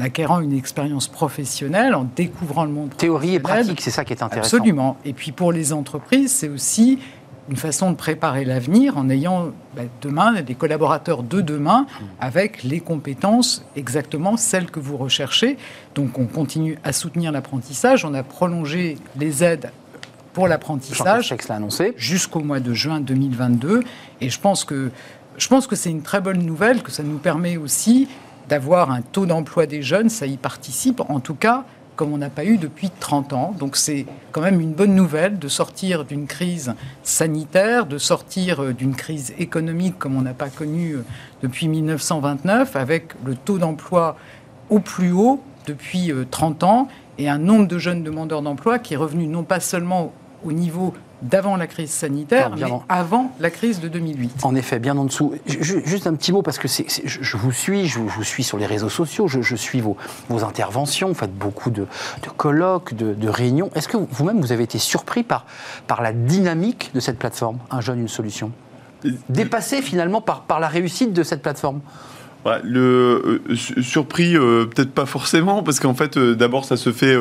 [0.00, 4.22] acquérant une expérience professionnelle, en découvrant le monde Théorie et pratique, c'est ça qui est
[4.22, 4.56] intéressant.
[4.56, 4.96] Absolument.
[5.04, 6.98] Et puis pour les entreprises, c'est aussi
[7.48, 11.86] une façon de préparer l'avenir en ayant ben, demain des collaborateurs de demain
[12.18, 15.58] avec les compétences exactement celles que vous recherchez.
[15.94, 18.04] Donc on continue à soutenir l'apprentissage.
[18.04, 19.70] On a prolongé les aides
[20.32, 21.34] pour l'apprentissage
[21.96, 23.82] jusqu'au mois de juin 2022.
[24.20, 24.90] Et je pense que
[25.36, 28.08] je pense que c'est une très bonne nouvelle, que ça nous permet aussi
[28.48, 31.64] d'avoir un taux d'emploi des jeunes, ça y participe, en tout cas
[31.96, 33.54] comme on n'a pas eu depuis 30 ans.
[33.58, 38.72] Donc c'est quand même une bonne nouvelle de sortir d'une crise sanitaire, de sortir euh,
[38.72, 41.04] d'une crise économique comme on n'a pas connu euh,
[41.42, 44.16] depuis 1929, avec le taux d'emploi
[44.70, 48.94] au plus haut depuis 30 euh, ans et un nombre de jeunes demandeurs d'emploi qui
[48.94, 50.12] est revenu non pas seulement
[50.44, 54.44] au niveau d'avant la crise sanitaire, mais avant la crise de 2008.
[54.44, 55.34] En effet, bien en dessous.
[55.46, 58.90] Juste un petit mot, parce que je, vous suis, je, vous suis sur les réseaux
[58.90, 59.96] sociaux, je, suis vos,
[60.30, 61.86] interventions, vous faites beaucoup de,
[62.36, 63.70] colloques, de, réunions.
[63.74, 65.46] Est-ce que vous-même, vous avez été surpris par,
[65.86, 68.52] par la dynamique de cette plateforme Un jeune, une solution?
[69.28, 71.80] Dépassé finalement par, par la réussite de cette plateforme?
[72.62, 77.16] Le euh, surpris, euh, peut-être pas forcément, parce qu'en fait, euh, d'abord, ça se fait,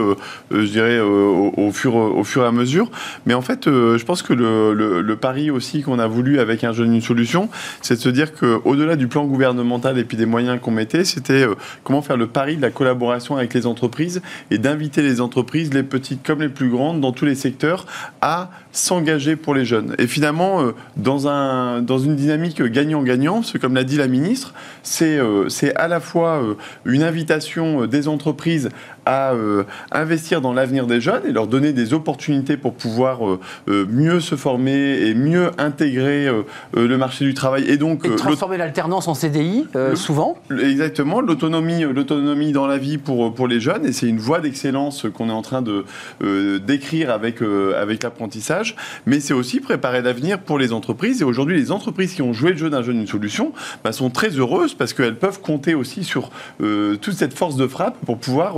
[0.51, 2.91] je dirais, au, fur, au fur et à mesure.
[3.25, 6.73] Mais en fait, je pense que le, le, pari aussi qu'on a voulu avec un
[6.73, 7.49] jeune une solution,
[7.81, 11.45] c'est de se dire qu'au-delà du plan gouvernemental et puis des moyens qu'on mettait, c'était
[11.83, 15.83] comment faire le pari de la collaboration avec les entreprises et d'inviter les entreprises, les
[15.83, 17.85] petites comme les plus grandes, dans tous les secteurs,
[18.21, 19.95] à s'engager pour les jeunes.
[19.99, 25.47] Et finalement, dans, un, dans une dynamique gagnant-gagnant, comme l'a dit la ministre, c'est euh,
[25.75, 26.55] à la fois euh,
[26.85, 28.69] une invitation euh, des entreprises
[29.05, 29.33] à
[29.91, 33.19] investir dans l'avenir des jeunes et leur donner des opportunités pour pouvoir
[33.67, 36.29] mieux se former et mieux intégrer
[36.73, 42.51] le marché du travail et donc et transformer l'alternance en CDI souvent exactement l'autonomie l'autonomie
[42.51, 45.41] dans la vie pour pour les jeunes et c'est une voie d'excellence qu'on est en
[45.41, 45.85] train de
[46.57, 51.71] d'écrire avec avec l'apprentissage mais c'est aussi préparer l'avenir pour les entreprises et aujourd'hui les
[51.71, 54.93] entreprises qui ont joué le jeu d'un jeune une solution bah, sont très heureuses parce
[54.93, 56.29] qu'elles peuvent compter aussi sur
[56.61, 58.55] euh, toute cette force de frappe pour pouvoir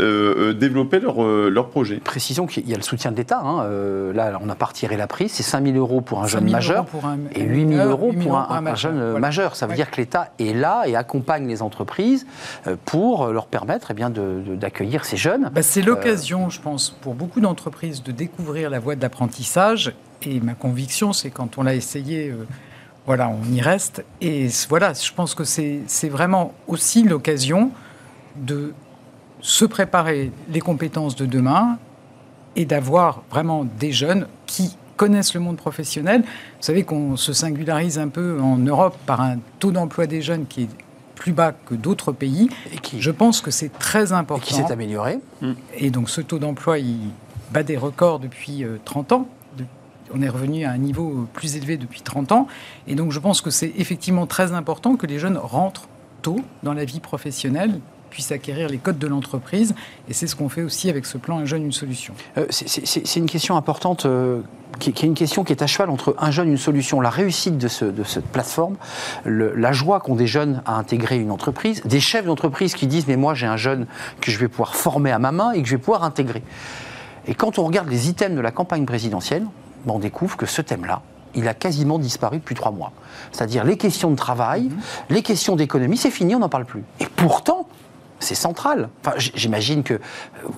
[0.00, 1.96] euh, euh, développer leur, leur projet.
[1.96, 3.40] Précisons qu'il y a le soutien de l'État.
[3.40, 3.68] Hein.
[4.14, 5.32] là, on n'a pas retiré la prise.
[5.32, 6.86] C'est 5 000 euros pour un jeune majeur
[7.34, 9.56] et 8 000 euros pour un, jeune majeur.
[9.56, 12.26] Ça veut dire que l'État est là et accompagne les entreprises
[12.84, 15.50] pour leur permettre eh bien, d'accueillir de, ces jeunes.
[15.52, 19.92] Bah, c'est l'occasion, je pense, pour beaucoup d'entreprises de découvrir la voie de l'apprentissage
[20.22, 22.46] Et ma conviction, c'est quand on l'a essayé, euh,
[23.06, 24.04] voilà, on y reste.
[24.20, 27.70] Et voilà, je pense que c'est vraiment aussi l'occasion
[28.36, 28.72] de
[29.42, 31.78] se préparer les compétences de demain
[32.56, 36.22] et d'avoir vraiment des jeunes qui connaissent le monde professionnel.
[36.22, 40.46] Vous savez qu'on se singularise un peu en Europe par un taux d'emploi des jeunes
[40.46, 40.68] qui est
[41.16, 42.48] plus bas que d'autres pays.
[42.72, 44.44] Et qui, je pense que c'est très important.
[44.44, 45.18] Et qui s'est amélioré.
[45.76, 46.98] Et donc ce taux d'emploi, il
[47.52, 49.28] bat des records depuis 30 euh, ans.
[50.14, 52.46] On est revenu à un niveau plus élevé depuis 30 ans.
[52.86, 55.88] Et donc je pense que c'est effectivement très important que les jeunes rentrent
[56.20, 57.80] tôt dans la vie professionnelle
[58.12, 59.74] puissent acquérir les codes de l'entreprise.
[60.08, 62.12] Et c'est ce qu'on fait aussi avec ce plan Un jeune, une solution.
[62.36, 64.42] Euh, c'est une question importante, euh,
[64.78, 67.00] qui, est une question qui est à cheval entre un jeune, une solution.
[67.00, 68.76] La réussite de, cette plateforme,
[69.24, 73.16] la joie qu'ont des jeunes à intégrer une entreprise, des chefs d'entreprise qui disent Mais
[73.16, 73.86] moi, j'ai un jeune
[74.20, 76.42] que je vais pouvoir former à ma main et que je vais pouvoir intégrer.
[77.26, 79.46] Et quand on regarde les items de la campagne présidentielle,
[79.86, 81.00] on découvre que ce thème-là,
[81.34, 82.92] il a quasiment disparu depuis trois mois.
[83.30, 84.80] C'est-à-dire les questions de travail, mhm.
[85.08, 86.84] les questions d'économie, c'est fini, on n'en parle plus.
[87.00, 87.66] Et pourtant,
[88.22, 88.88] c'est central.
[89.04, 90.00] Enfin, j'imagine que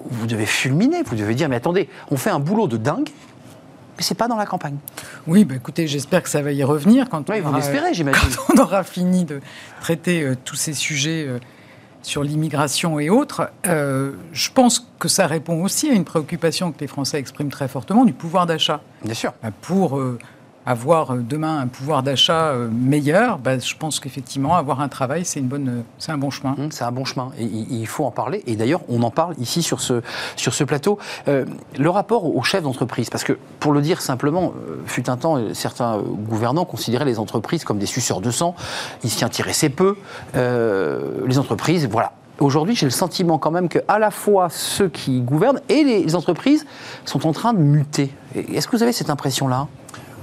[0.04, 3.08] vous devez fulminer, vous devez dire, mais attendez, on fait un boulot de dingue,
[3.96, 4.76] mais c'est pas dans la campagne.
[5.26, 8.84] Oui, bah écoutez, j'espère que ça va y revenir quand, on, aura, quand on aura
[8.84, 9.40] fini de
[9.80, 11.38] traiter euh, tous ces sujets euh,
[12.02, 13.50] sur l'immigration et autres.
[13.66, 17.68] Euh, je pense que ça répond aussi à une préoccupation que les Français expriment très
[17.68, 18.80] fortement du pouvoir d'achat.
[19.04, 19.32] Bien sûr.
[19.42, 20.00] Bah, pour
[20.66, 25.24] avoir euh, demain un pouvoir d'achat euh, meilleur, bah, je pense qu'effectivement, avoir un travail,
[25.24, 26.52] c'est, euh, un bon chemin.
[26.52, 27.30] Mmh, c'est un bon chemin.
[27.38, 28.42] Et il faut en parler.
[28.46, 30.02] Et d'ailleurs, on en parle ici sur ce,
[30.36, 30.98] sur ce plateau.
[31.26, 34.52] le rapport aux chefs d'entreprise, parce que pour le dire simplement,
[34.86, 38.54] fut un temps, certains gouvernants considéraient les entreprises comme des suceurs de sang.
[39.02, 39.96] Ils s'y intéressaient peu.
[40.34, 45.20] les entreprises, voilà, Aujourd'hui, j'ai le sentiment quand même que à la fois ceux qui
[45.20, 46.66] gouvernent et les entreprises
[47.04, 48.12] sont en train de muter.
[48.34, 49.68] Est-ce que vous avez cette impression-là?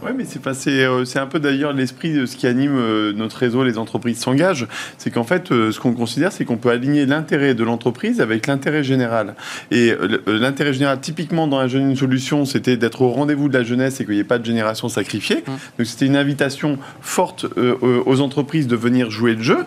[0.04, 3.38] Oui, mais c'est euh, c'est un peu d'ailleurs l'esprit de ce qui anime euh, notre
[3.38, 4.68] réseau Les entreprises s'engagent.
[4.98, 8.48] C'est qu'en fait, euh, ce qu'on considère, c'est qu'on peut aligner l'intérêt de l'entreprise avec
[8.48, 9.36] l'intérêt général.
[9.70, 9.94] Et
[10.28, 14.00] l'intérêt général, typiquement dans la jeune une solution, c'était d'être au rendez-vous de la jeunesse
[14.02, 15.44] et qu'il n'y ait pas de génération sacrifiée.
[15.46, 15.52] Mmh.
[15.78, 17.46] Donc c'était une invitation forte
[17.82, 19.58] aux entreprises de venir jouer le jeu.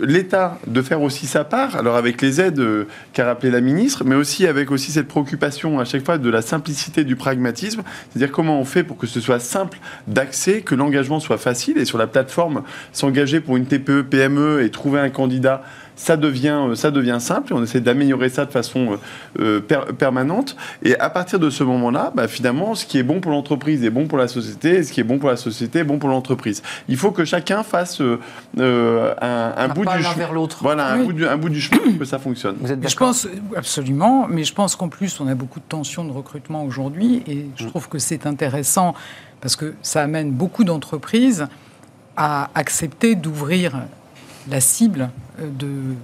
[0.00, 2.62] L'État de faire aussi sa part, alors avec les aides
[3.12, 6.42] qu'a rappelé la ministre, mais aussi avec aussi cette préoccupation à chaque fois de la
[6.42, 11.20] simplicité du pragmatisme, c'est-à-dire comment on fait pour que ce soit simple d'accès, que l'engagement
[11.20, 11.78] soit facile.
[11.78, 15.62] Et sur la plateforme, s'engager pour une TPE, PME et trouver un candidat
[15.96, 18.98] ça devient, euh, ça devient simple et on essaie d'améliorer ça de façon
[19.40, 20.56] euh, euh, permanente.
[20.82, 23.90] Et à partir de ce moment-là, bah, finalement, ce qui est bon pour l'entreprise est
[23.90, 26.08] bon pour la société et ce qui est bon pour la société est bon pour
[26.08, 26.62] l'entreprise.
[26.88, 30.14] Il faut que chacun fasse un, bout du chemin.
[30.16, 30.58] vers l'autre.
[30.62, 32.56] Voilà, un, bout du, un bout du chemin pour que ça fonctionne.
[32.60, 36.04] Vous êtes je pense absolument, mais je pense qu'en plus, on a beaucoup de tensions
[36.04, 37.68] de recrutement aujourd'hui et je mm.
[37.68, 38.94] trouve que c'est intéressant
[39.40, 41.46] parce que ça amène beaucoup d'entreprises
[42.16, 43.82] à accepter d'ouvrir
[44.48, 45.94] la cible euh, de,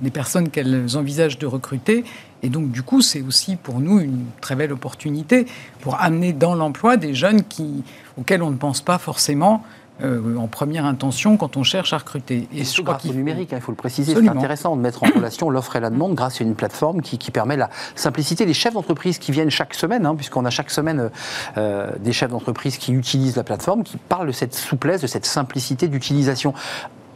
[0.00, 2.04] des personnes qu'elles envisagent de recruter.
[2.42, 5.46] Et donc, du coup, c'est aussi pour nous une très belle opportunité
[5.80, 7.82] pour amener dans l'emploi des jeunes qui,
[8.16, 9.64] auxquels on ne pense pas forcément
[10.00, 12.46] euh, en première intention quand on cherche à recruter.
[12.54, 14.14] Et, surtout grâce au numérique, hein, il faut le préciser.
[14.14, 17.18] C'est intéressant de mettre en relation l'offre et la demande grâce à une plateforme qui,
[17.32, 18.46] permet la simplicité.
[18.46, 21.10] Les chefs d'entreprise qui viennent chaque semaine, hein, puisqu'on a chaque semaine
[21.56, 25.26] euh, des chefs d'entreprise qui utilisent la plateforme, qui parlent de cette souplesse, de cette
[25.26, 26.54] simplicité d'utilisation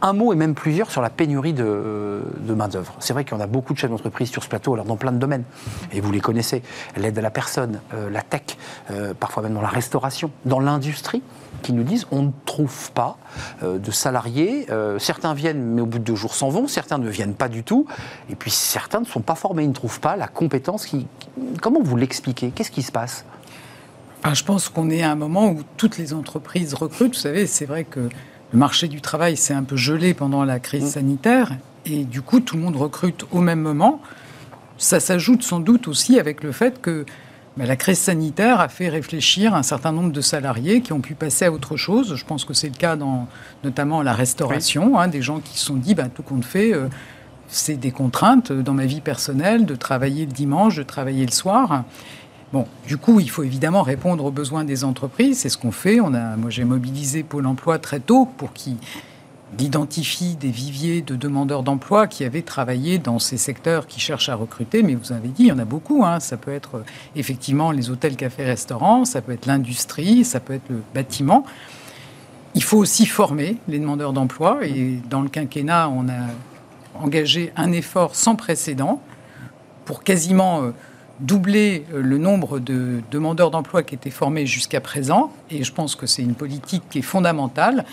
[0.03, 2.21] un mot et même plusieurs sur la pénurie de,
[2.55, 2.93] main-d'œuvre.
[2.99, 5.17] C'est vrai en a beaucoup de chefs d'entreprise sur ce plateau, alors dans plein de
[5.17, 5.45] domaines.
[5.93, 6.61] Et vous les connaissez
[6.97, 8.57] l'aide à la personne, euh, la tech,
[8.91, 11.23] euh, parfois même dans la restauration, dans l'industrie,
[11.61, 13.17] qui nous disent on ne trouve pas
[13.63, 14.67] euh, de salariés.
[14.99, 16.67] certains viennent, mais au bout de deux jours s'en vont.
[16.67, 17.87] Certains ne viennent pas du tout.
[18.29, 20.85] Et puis certains ne sont pas formés, ils ne trouvent pas la compétence.
[21.61, 22.51] Comment vous l'expliquez?
[22.51, 23.25] Qu'est-ce qui se passe?
[24.31, 27.15] Je pense qu'on est à un moment où toutes les entreprises recrutent.
[27.15, 28.09] Vous savez, c'est vrai que
[28.53, 30.89] le marché du travail s'est un peu gelé pendant la crise mm.
[30.89, 31.51] sanitaire
[31.85, 33.99] et du coup tout le monde recrute au même moment.
[34.77, 37.05] Ça s'ajoute sans doute aussi avec le fait que
[37.57, 41.15] bah, la crise sanitaire a fait réfléchir un certain nombre de salariés qui ont pu
[41.15, 42.15] passer à autre chose.
[42.15, 43.27] Je pense que c'est le cas dans
[43.63, 46.73] notamment la restauration, hein, des gens qui se sont dit bah, tout compte fait.
[46.73, 46.87] Euh,
[47.47, 51.83] c'est des contraintes dans ma vie personnelle de travailler le dimanche, de travailler le soir.
[52.87, 55.39] Du coup, il faut évidemment répondre aux besoins des entreprises.
[55.39, 55.97] C'est ce qu'on fait.
[56.49, 58.77] J'ai mobilisé Pôle Emploi très tôt pour qu'il
[59.59, 64.35] identifie des viviers de demandeurs d'emploi qui avaient travaillé dans ces secteurs qui cherchent à
[64.35, 64.83] recruter.
[64.83, 66.05] Mais vous avez dit, il y en a beaucoup.
[66.05, 66.19] Hein.
[66.19, 66.85] Ça peut être euh,
[67.15, 69.05] effectivement les hôtels, cafés, restaurants.
[69.05, 70.23] Ça peut être l'industrie.
[70.23, 71.45] Ça peut être le bâtiment.
[72.55, 74.59] Il faut aussi former les demandeurs d'emploi.
[74.63, 79.01] Et dans le quinquennat, on a engagé un effort sans précédent
[79.85, 80.71] pour quasiment euh,
[81.23, 85.31] doubler le nombre de demandeurs d'emploi qui étaient formés jusqu'à présent.
[85.49, 87.85] Et je pense que c'est une politique qui est fondamentale.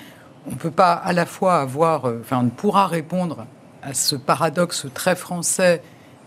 [0.47, 3.47] On ne peut pas à la fois avoir, enfin, on ne pourra répondre
[3.83, 5.83] à ce paradoxe très français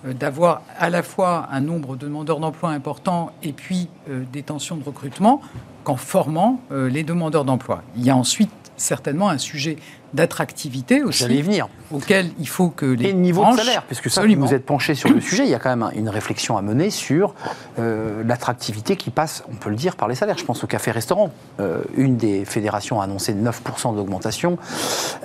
[0.05, 3.89] d'avoir à la fois un nombre de demandeurs d'emploi important et puis
[4.31, 5.41] des tensions de recrutement
[5.83, 7.83] qu'en formant les demandeurs d'emploi.
[7.95, 9.77] Il y a ensuite certainement un sujet
[10.13, 11.19] d'attractivité aussi.
[11.19, 11.67] J'allais venir.
[11.91, 13.09] Auquel il faut que les.
[13.09, 15.55] Et le niveau de salaire, puisque ça, vous êtes penché sur le sujet, il y
[15.55, 17.35] a quand même une réflexion à mener sur
[17.79, 20.37] euh, l'attractivité qui passe, on peut le dire, par les salaires.
[20.37, 21.31] Je pense au café-restaurant.
[21.59, 24.57] Euh, une des fédérations a annoncé 9% d'augmentation.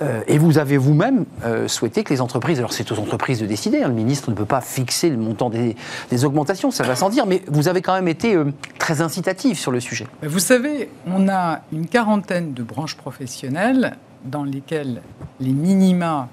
[0.01, 1.25] Euh, et vous avez vous-même
[1.67, 4.45] souhaité que les entreprises, alors c'est aux entreprises de décider, hein, le ministre ne peut
[4.45, 5.75] pas fixer le montant des,
[6.09, 8.37] des augmentations, ça va sans dire, mais vous avez quand même été
[8.77, 10.07] très incitatif sur le sujet.
[10.23, 15.01] Vous savez, on a une quarantaine de branches professionnelles dans lesquels
[15.39, 16.29] les minima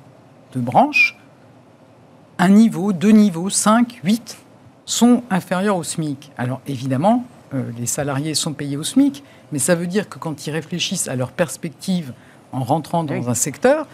[0.54, 1.18] de branches,
[2.38, 4.38] un niveau, deux niveaux, cinq, huit,
[4.84, 6.30] sont inférieurs au SMIC.
[6.36, 7.24] Alors évidemment,
[7.54, 9.22] euh, les salariés sont payés au SMIC,
[9.52, 12.12] mais ça veut dire que quand ils réfléchissent à leur perspective
[12.52, 13.86] en rentrant dans un secteur,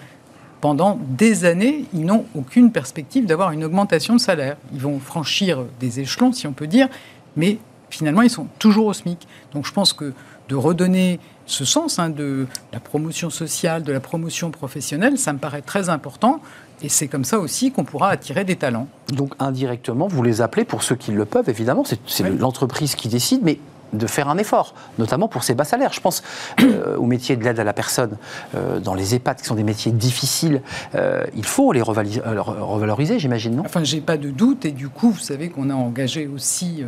[0.60, 4.56] pendant des années, ils n'ont aucune perspective d'avoir une augmentation de salaire.
[4.72, 6.88] Ils vont franchir des échelons, si on peut dire,
[7.36, 7.58] mais
[7.90, 9.26] finalement, ils sont toujours au SMIC.
[9.52, 10.12] Donc je pense que
[10.48, 11.18] de redonner
[11.52, 15.88] ce sens hein, de la promotion sociale, de la promotion professionnelle, ça me paraît très
[15.88, 16.40] important.
[16.82, 18.88] Et c'est comme ça aussi qu'on pourra attirer des talents.
[19.12, 23.42] Donc indirectement, vous les appelez, pour ceux qui le peuvent, évidemment, c'est l'entreprise qui décide,
[23.44, 23.58] mais
[23.92, 25.92] de faire un effort, notamment pour ces bas salaires.
[25.92, 26.22] Je pense
[26.60, 28.16] euh, au métier de l'aide à la personne
[28.54, 30.62] euh, dans les EHPAD, qui sont des métiers difficiles.
[30.94, 33.64] Euh, il faut les revaloriser, j'imagine, non?
[33.66, 34.64] Enfin, j'ai pas de doute.
[34.64, 36.82] Et du coup, vous savez qu'on a engagé aussi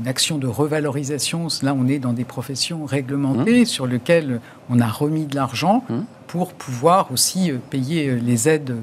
[0.00, 1.48] une action de revalorisation.
[1.62, 3.66] Là, on est dans des professions réglementées mmh.
[3.66, 4.40] sur lesquelles
[4.70, 5.98] on a remis de l'argent mmh.
[6.26, 8.76] pour pouvoir aussi euh, payer euh, les aides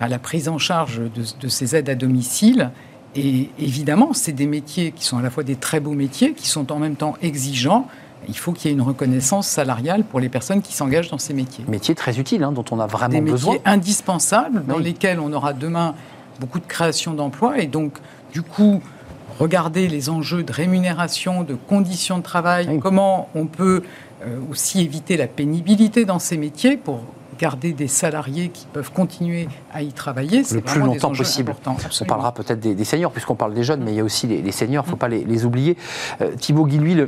[0.00, 2.70] à la prise en charge de, ces aides à domicile.
[3.14, 6.48] Et évidemment, c'est des métiers qui sont à la fois des très beaux métiers, qui
[6.48, 7.86] sont en même temps exigeants.
[8.28, 11.34] Il faut qu'il y ait une reconnaissance salariale pour les personnes qui s'engagent dans ces
[11.34, 11.64] métiers.
[11.68, 13.54] Métiers très utiles, hein, dont on a vraiment des besoin.
[13.54, 15.94] Métiers indispensables, dans lesquels on aura demain
[16.38, 17.58] beaucoup de création d'emplois.
[17.58, 17.98] Et donc,
[18.32, 18.80] du coup,
[19.38, 23.82] regarder les enjeux de rémunération, de conditions de travail, comment on peut
[24.22, 27.00] euh, aussi éviter la pénibilité dans ces métiers pour
[27.40, 30.42] garder des salariés qui peuvent continuer à y travailler.
[30.52, 31.54] Le plus longtemps possible.
[31.66, 34.52] On parlera peut-être des, seniors, puisqu'on parle des jeunes, mais il y a aussi les,
[34.52, 35.76] seniors, il ne faut pas les, oublier.
[36.20, 37.06] Euh, Thibaut Guilhuy, euh,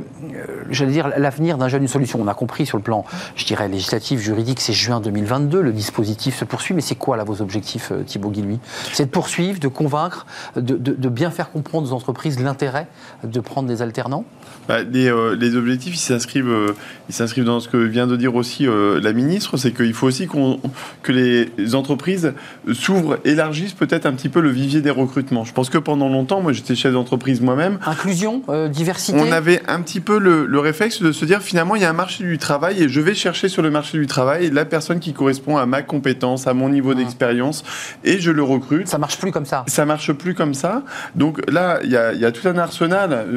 [0.69, 2.19] j'allais dire l'avenir d'un jeune, une solution.
[2.19, 3.05] On a compris sur le plan,
[3.35, 7.23] je dirais, législatif, juridique, c'est juin 2022, le dispositif se poursuit, mais c'est quoi là
[7.23, 8.59] vos objectifs, euh, Thibaut Guilhuy
[8.91, 10.25] C'est de poursuivre, de convaincre,
[10.55, 12.87] de, de bien faire comprendre aux entreprises l'intérêt
[13.23, 14.25] de prendre des alternants?
[14.67, 16.75] Bah, euh, les, objectifs, ils s'inscrivent, euh,
[17.09, 20.07] ils s'inscrivent dans ce que vient de dire aussi euh, la ministre, c'est qu'il faut
[20.07, 22.33] aussi que les entreprises
[22.71, 25.43] s'ouvrent, élargissent peut-être un petit peu le vivier des recrutements.
[25.43, 27.77] Je pense que pendant longtemps, moi j'étais chef d'entreprise moi-même.
[27.85, 29.19] Inclusion, diversité.
[29.19, 31.89] On avait un petit peu le, le, réflexe de se dire finalement il y a
[31.89, 34.99] un marché du travail et je vais chercher sur le marché du travail la personne
[34.99, 36.95] qui correspond à ma compétence, à mon niveau ah.
[36.95, 37.63] d'expérience
[38.03, 38.87] et je le recrute.
[38.87, 39.65] Ça marche plus comme ça.
[39.67, 40.83] Ça marche plus comme ça.
[41.15, 43.27] Donc là, il y a, y a tout un arsenal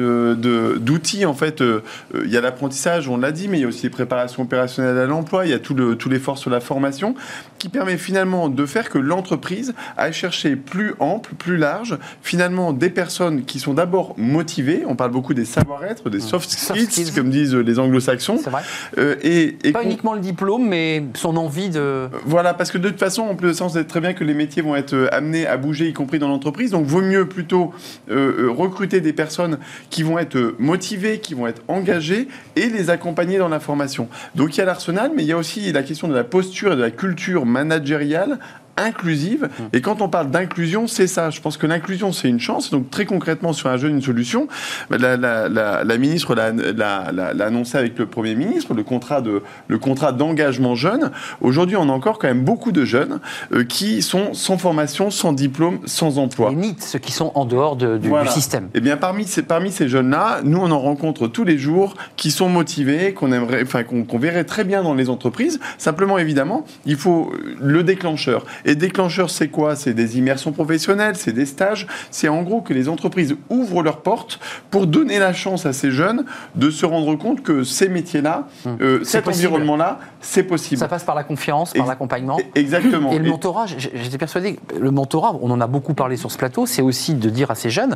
[0.79, 1.83] d'outils en fait, euh,
[2.15, 4.43] euh, il y a l'apprentissage, on l'a dit, mais il y a aussi les préparations
[4.43, 5.75] opérationnelles à l'emploi, il y a tout
[6.09, 7.15] l'effort sur la formation,
[7.57, 12.89] qui permet finalement de faire que l'entreprise aille chercher plus ample, plus large, finalement des
[12.89, 17.55] personnes qui sont d'abord motivées, on parle beaucoup des savoir-être, des soft skills, comme disent
[17.55, 18.39] les anglo-saxons.
[18.43, 18.63] C'est vrai.
[18.97, 22.07] Euh, et, Pas uniquement le diplôme, mais son envie de...
[22.25, 24.23] Voilà, parce que de toute façon, en plus de ça, on sait très bien que
[24.23, 27.73] les métiers vont être amenés à bouger, y compris dans l'entreprise, donc vaut mieux plutôt
[28.09, 29.57] recruter des personnes
[29.89, 34.07] qui vont être motivées qui vont être engagés et les accompagner dans la formation.
[34.35, 36.73] Donc il y a l'arsenal, mais il y a aussi la question de la posture
[36.73, 38.39] et de la culture managériale
[38.77, 39.49] inclusive.
[39.49, 39.63] Mmh.
[39.73, 41.29] Et quand on parle d'inclusion, c'est ça.
[41.29, 42.71] Je pense que l'inclusion, c'est une chance.
[42.71, 44.47] Donc très concrètement, sur un jeune, une solution.
[44.89, 49.41] Bah, la, la, la, la ministre l'a annoncé avec le Premier ministre, le contrat de
[49.67, 51.11] le contrat d'engagement jeune.
[51.41, 53.19] Aujourd'hui, on a encore quand même beaucoup de jeunes
[53.53, 56.49] euh, qui sont sans formation, sans diplôme, sans emploi.
[56.51, 58.65] Les NIT, ceux qui sont en dehors de, du, système.
[58.65, 61.95] Et eh bien parmi ces, parmi ces jeunes-là, nous, on en rencontre tous les jours
[62.15, 65.59] qui sont motivés, qu'on aimerait, enfin qu'on verrait très bien dans les entreprises.
[65.77, 68.45] Simplement, évidemment, il faut le déclencheur.
[68.67, 69.75] Et déclencheur, c'est quoi?
[69.75, 71.87] C'est des immersions professionnelles, c'est des stages.
[72.11, 74.39] C'est en gros que les entreprises ouvrent leurs portes
[74.69, 78.77] pour donner la chance à ces jeunes de se rendre compte que ces métiers-là, hum.
[78.81, 80.79] euh, cet environnement-là, c'est possible.
[80.79, 82.37] Ça passe par la confiance, par l'accompagnement.
[82.55, 83.11] Exactement.
[83.11, 86.65] Et le mentorat, j'étais persuadé, le mentorat, on en a beaucoup parlé sur ce plateau,
[86.65, 87.95] c'est aussi de dire à ces jeunes,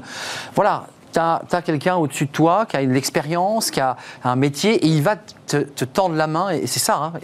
[0.55, 4.73] voilà, tu as, quelqu'un au-dessus de toi qui a une expérience, qui a un métier,
[4.75, 7.13] et il va te, tendre la main, et c'est ça.
[7.15, 7.19] Hein,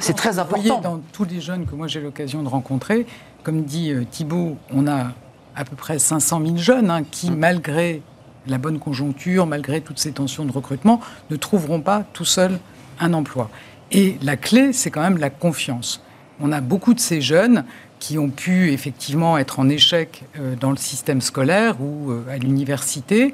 [0.00, 0.62] c'est très important.
[0.62, 3.06] Vous voyez, dans tous les jeunes que moi j'ai l'occasion de rencontrer,
[3.42, 5.12] comme dit euh, Thibault, on a
[5.54, 7.36] à peu près 500 000 jeunes hein, qui, mmh.
[7.36, 8.02] malgré
[8.46, 12.58] la bonne conjoncture, malgré toutes ces tensions de recrutement, ne trouveront pas tout seuls
[13.00, 13.50] un emploi.
[13.92, 16.02] Et la clé, c'est quand même la confiance.
[16.40, 17.64] On a beaucoup de ces jeunes
[17.98, 22.36] qui ont pu effectivement être en échec euh, dans le système scolaire ou euh, à
[22.36, 23.32] l'université,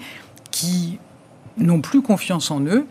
[0.51, 0.99] qui
[1.59, 2.87] n'ont plus confiance en eux,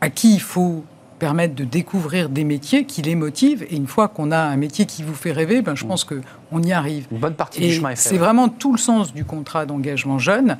[0.00, 0.84] à qui il faut
[1.18, 3.64] permettre de découvrir des métiers qui les motivent.
[3.70, 6.62] Et une fois qu'on a un métier qui vous fait rêver, ben, je pense qu'on
[6.62, 7.06] y arrive.
[7.10, 10.58] Une bonne partie du chemin est C'est vraiment tout le sens du contrat d'engagement jeune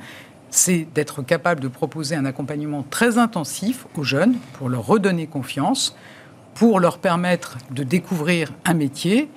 [0.55, 5.95] c'est d'être capable de proposer un accompagnement très intensif aux jeunes pour leur redonner confiance,
[6.53, 9.29] pour leur permettre de découvrir un métier,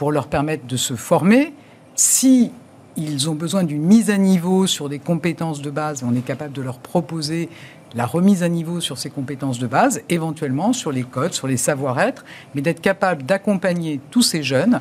[0.00, 1.52] pour leur permettre de se former.
[1.94, 2.52] Si
[2.96, 6.54] ils ont besoin d'une mise à niveau sur des compétences de base, on est capable
[6.54, 7.50] de leur proposer
[7.94, 11.58] la remise à niveau sur ces compétences de base, éventuellement sur les codes, sur les
[11.58, 12.24] savoir-être,
[12.54, 14.80] mais d'être capable d'accompagner tous ces jeunes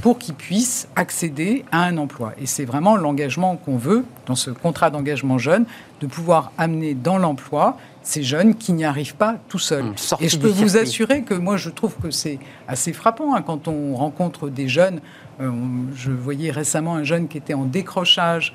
[0.00, 2.32] pour qu'ils puissent accéder à un emploi.
[2.36, 5.64] Et c'est vraiment l'engagement qu'on veut dans ce contrat d'engagement jeune,
[6.00, 7.76] de pouvoir amener dans l'emploi
[8.06, 9.92] ces jeunes qui n'y arrivent pas tout seuls.
[10.20, 12.38] Et je peux vous assurer que moi, je trouve que c'est
[12.68, 15.00] assez frappant hein, quand on rencontre des jeunes.
[15.40, 15.50] Euh,
[15.96, 18.54] je voyais récemment un jeune qui était en décrochage,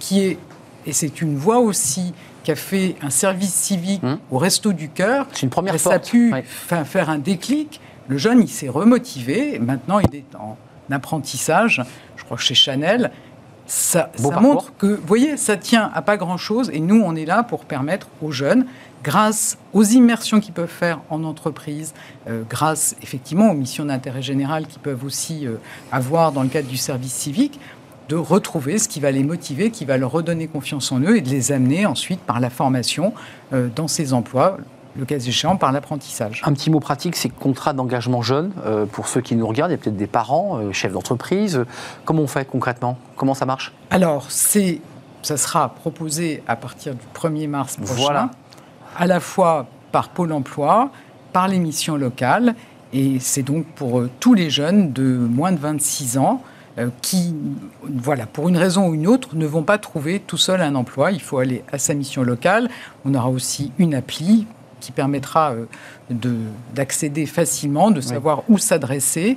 [0.00, 0.38] qui est,
[0.86, 2.12] et c'est une voix aussi,
[2.42, 4.16] qui a fait un service civique mmh.
[4.32, 5.26] au Resto du Cœur.
[5.32, 6.34] C'est une première Ça a pu
[6.84, 7.80] faire un déclic.
[8.08, 9.60] Le jeune, il s'est remotivé.
[9.60, 10.58] Maintenant, il est en
[10.90, 11.80] apprentissage,
[12.16, 13.12] je crois chez Chanel,
[13.70, 14.10] ça,
[14.40, 17.64] montre que, vous voyez, ça tient à pas grand-chose et nous, on est là pour
[17.64, 18.66] permettre aux jeunes,
[19.04, 21.94] grâce aux immersions qu'ils peuvent faire en entreprise,
[22.28, 25.54] euh, grâce effectivement aux missions d'intérêt général qu'ils peuvent aussi euh,
[25.92, 27.60] avoir dans le cadre du service civique,
[28.08, 31.20] de retrouver ce qui va les motiver, qui va leur redonner confiance en eux et
[31.20, 33.14] de les amener ensuite par la formation
[33.52, 34.56] euh, dans ces emplois
[34.96, 36.42] le cas échéant par l'apprentissage.
[36.44, 38.52] Un petit mot pratique, c'est contrat d'engagement jeune.
[38.64, 41.64] Euh, pour ceux qui nous regardent, il y a peut-être des parents, euh, chefs d'entreprise.
[42.04, 42.98] Comment on fait concrètement?
[43.16, 43.72] Comment ça marche?
[43.90, 44.80] Alors, c'est,
[45.22, 48.30] ça sera proposé à partir du 1er mars prochain, voilà.
[48.98, 50.90] à la fois par Pôle Emploi,
[51.32, 52.54] par les missions locales,
[52.92, 56.42] et c'est donc pour euh, tous les jeunes de moins de 26 ans
[57.02, 57.34] qui,
[57.82, 61.10] voilà, pour une raison ou une autre, ne vont pas trouver tout seul un emploi.
[61.10, 62.70] Il faut aller à sa mission locale.
[63.04, 64.46] On aura aussi une appli
[64.80, 65.66] qui permettra euh,
[66.74, 69.36] d'accéder facilement, de savoir où s'adresser.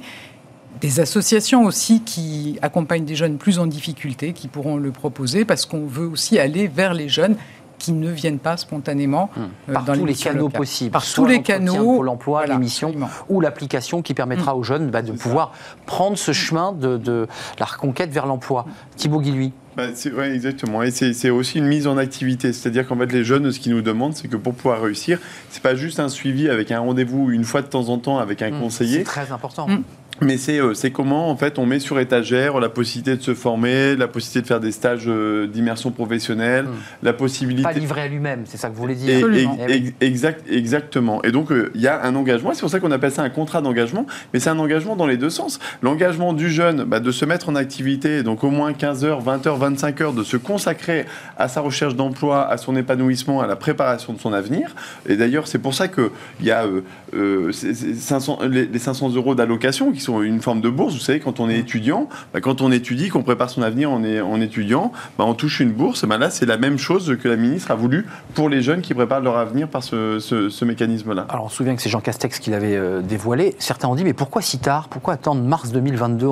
[0.81, 5.65] Des associations aussi qui accompagnent des jeunes plus en difficulté, qui pourront le proposer, parce
[5.65, 7.35] qu'on veut aussi aller vers les jeunes
[7.83, 9.49] qui ne viennent pas spontanément hum.
[9.67, 10.91] euh, par tous les canaux possibles.
[10.91, 11.95] Par tous les canaux.
[11.95, 12.93] Pour l'emploi, l'émission
[13.27, 14.59] ou l'application qui permettra hum.
[14.59, 15.51] aux jeunes bah, de pouvoir
[15.85, 17.27] prendre ce chemin de,
[17.59, 18.65] la reconquête vers l'emploi.
[18.95, 19.51] Thibaut Guilhuy.
[19.75, 20.81] Bah, oui, exactement.
[20.81, 22.53] Et c'est aussi une mise en activité.
[22.53, 25.19] C'est-à-dire qu'en fait, les jeunes, ce qu'ils nous demandent, c'est que pour pouvoir réussir,
[25.49, 28.41] c'est pas juste un suivi avec un rendez-vous une fois de temps en temps avec
[28.41, 28.97] un mmh, conseiller.
[28.99, 29.67] C'est très important.
[29.67, 29.83] Mmh.
[30.21, 33.95] Mais euh, c'est comment, en fait, on met sur étagère la possibilité de se former,
[33.95, 37.03] la possibilité de faire des stages euh, d'immersion professionnelle, mmh.
[37.03, 37.63] la possibilité...
[37.63, 39.27] Pas livré à lui-même, c'est ça que vous voulez dire.
[39.67, 41.21] Et, exact, exactement.
[41.23, 43.29] Et donc, euh, il y a un engagement, c'est pour ça qu'on appelle ça un
[43.29, 45.59] contrat d'engagement, mais c'est un engagement dans les deux sens.
[45.81, 49.47] L'engagement du jeune bah, de se mettre en activité, donc au moins 15 heures, 20
[49.47, 51.05] heures, 25 heures, de se consacrer
[51.37, 54.75] à sa recherche d'emploi, à son épanouissement, à la préparation de son avenir.
[55.09, 56.09] Et d'ailleurs, c'est pour ça qu'il
[56.41, 56.65] y a
[57.11, 60.93] 500, les 500 euros d'allocation qui sont une forme de bourse.
[60.93, 64.03] Vous savez, quand on est étudiant, bah, quand on étudie, qu'on prépare son avenir en,
[64.03, 66.05] en étudiant, bah, on touche une bourse.
[66.05, 68.93] Bah, là, c'est la même chose que la ministre a voulu pour les jeunes qui
[68.93, 71.25] préparent leur avenir par ce, mécanisme-là.
[71.29, 73.55] Alors, on se souvient que c'est Jean Castex qui l'avait euh, dévoilé.
[73.59, 74.87] Certains ont dit, mais pourquoi si tard?
[74.87, 76.27] Pourquoi attendre mars 2022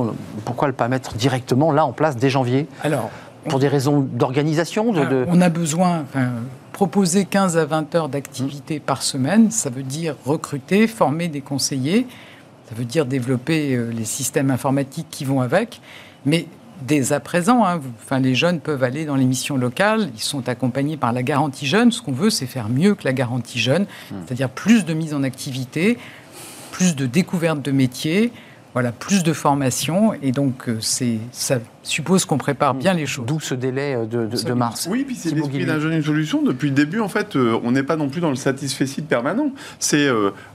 [0.45, 2.67] Pourquoi ne pas mettre directement là en place dès janvier?
[2.83, 3.09] Alors,
[3.47, 6.05] pour des raisons d'organisation de, On a besoin,
[6.71, 12.07] proposer 15 à 20 heures d'activité par semaine, ça veut dire recruter, former des conseillers,
[12.71, 15.81] ça veut dire développer euh, les systèmes informatiques qui vont avec.
[16.25, 16.45] Mais
[16.87, 20.47] dès à présent, hein, enfin, les jeunes peuvent aller dans les missions locales, ils sont
[20.47, 21.91] accompagnés par la garantie jeune.
[21.91, 24.15] Ce qu'on veut, c'est faire mieux que la garantie jeune, hmm.
[24.25, 25.97] c'est-à-dire plus de mise en activité,
[26.71, 28.31] plus de découverte de métiers,
[28.71, 30.13] voilà, plus de formation.
[30.21, 33.25] Et donc, euh, c'est ça suppose qu'on prépare bien les choses.
[33.25, 34.87] D'où ce délai euh, de, mars.
[34.89, 36.41] Oui, puis c'est l'esprit d'un jeune une solution.
[36.41, 39.51] Depuis le début, en fait, euh, on n'est pas non plus dans le satisfait permanent.
[39.79, 40.07] C'est,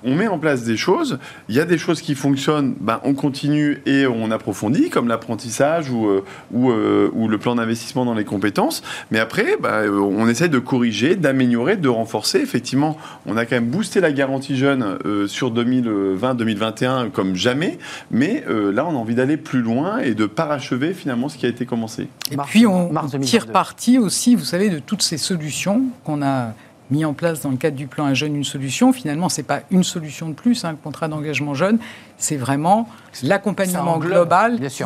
[0.05, 1.19] on met en place des choses.
[1.49, 5.91] Il y a des choses qui fonctionnent, ben, on continue et on approfondit, comme l'apprentissage
[5.91, 6.09] ou,
[6.53, 8.83] ou, ou, le plan d'investissement dans les compétences.
[9.11, 12.39] Mais après, ben, on essaie de corriger, d'améliorer, de renforcer.
[12.39, 12.97] Effectivement,
[13.27, 17.79] on a quand même boosté la garantie jeune sur 2020-2021 comme jamais.
[18.11, 21.49] Mais là, on a envie d'aller plus loin et de parachever finalement ce qui a
[21.49, 22.09] été commencé.
[22.31, 22.91] Et puis on
[23.21, 26.53] tire parti aussi, vous savez, de toutes ces solutions qu'on a
[26.91, 28.93] mis en place dans le cadre du plan Un jeune, une solution.
[28.93, 31.79] Finalement, ce n'est pas une solution de plus, hein, le contrat d'engagement jeune,
[32.17, 32.89] c'est vraiment
[33.23, 34.85] l'accompagnement global qui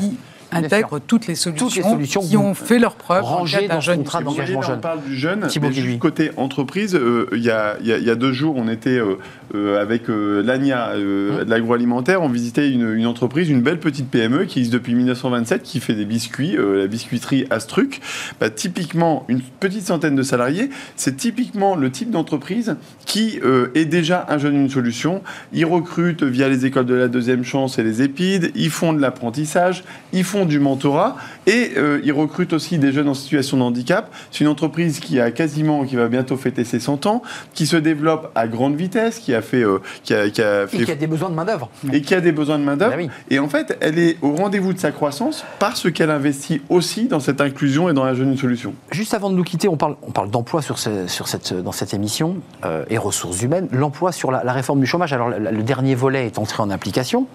[0.52, 4.78] intègre toutes les, solutions qui ont fait leur preuve rangées dans jeune contrat d'engagement jeune.
[4.78, 8.68] On parle du jeune, mais juste côté entreprise, euh, il y, a, deux jours, on
[8.68, 9.18] était euh,
[9.54, 14.72] euh, avec l'ANIA de l'agroalimentaire, on visitait une, entreprise, une belle petite PME qui existe
[14.72, 18.00] depuis 1927, qui fait des biscuits, la biscuiterie Astruc.
[18.40, 22.76] Bah, typiquement, une petite centaine de salariés, c'est typiquement le type d'entreprise
[23.06, 23.40] qui
[23.74, 25.22] est déjà un jeune une solution.
[25.52, 29.00] Ils recrutent via les écoles de la deuxième chance et les épides, ils font de
[29.00, 31.16] l'apprentissage, ils font du mentorat
[31.46, 34.12] et euh, ils recrutent aussi des jeunes en situation de handicap.
[34.30, 37.22] C'est une entreprise qui a quasiment, qui va bientôt fêter ses 100 ans,
[37.54, 40.90] qui se développe à grande vitesse, qui a fait, euh, qui, a, fait et qui
[40.90, 41.70] a des besoins de main d'œuvre.
[41.92, 42.96] Et qui a des besoins de main d'œuvre.
[42.96, 47.06] Ben et en fait, elle est au rendez-vous de sa croissance parce qu'elle investit aussi
[47.06, 48.74] dans cette inclusion et dans la jeune solution.
[48.90, 51.94] Juste avant de nous quitter, on parle, on parle d'emploi sur, sur cette, dans cette
[51.94, 53.68] émission euh, et ressources humaines.
[53.72, 55.12] L'emploi sur la, réforme du chômage.
[55.12, 57.26] Alors le, dernier volet est entré en application.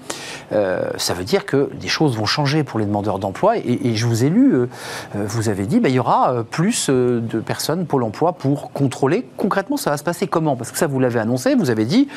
[0.52, 3.58] ça veut dire que des choses vont changer pour les demandeurs d'emploi.
[3.58, 4.70] Et, je vous ai lu, euh,
[5.16, 8.72] euh, vous avez dit, bah, il y aura euh, plus de personnes Pôle emploi pour
[8.72, 9.28] contrôler.
[9.38, 12.08] Concrètement, ça va se passer comment Parce que ça, vous l'avez annoncé, vous avez dit,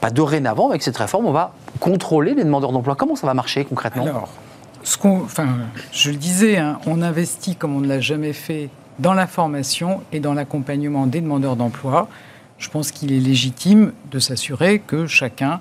[0.00, 2.94] bah, dorénavant, avec cette réforme, on va contrôler les demandeurs d'emploi.
[2.94, 4.04] Comment ça va marcher concrètement?
[4.04, 4.28] Alors,
[4.84, 5.48] ce enfin,
[5.92, 8.70] je le disais, hein, on investit comme on ne l'a jamais fait
[9.00, 12.08] dans la formation et dans l'accompagnement des demandeurs d'emploi.
[12.58, 15.60] Je pense qu'il est légitime de s'assurer que chacun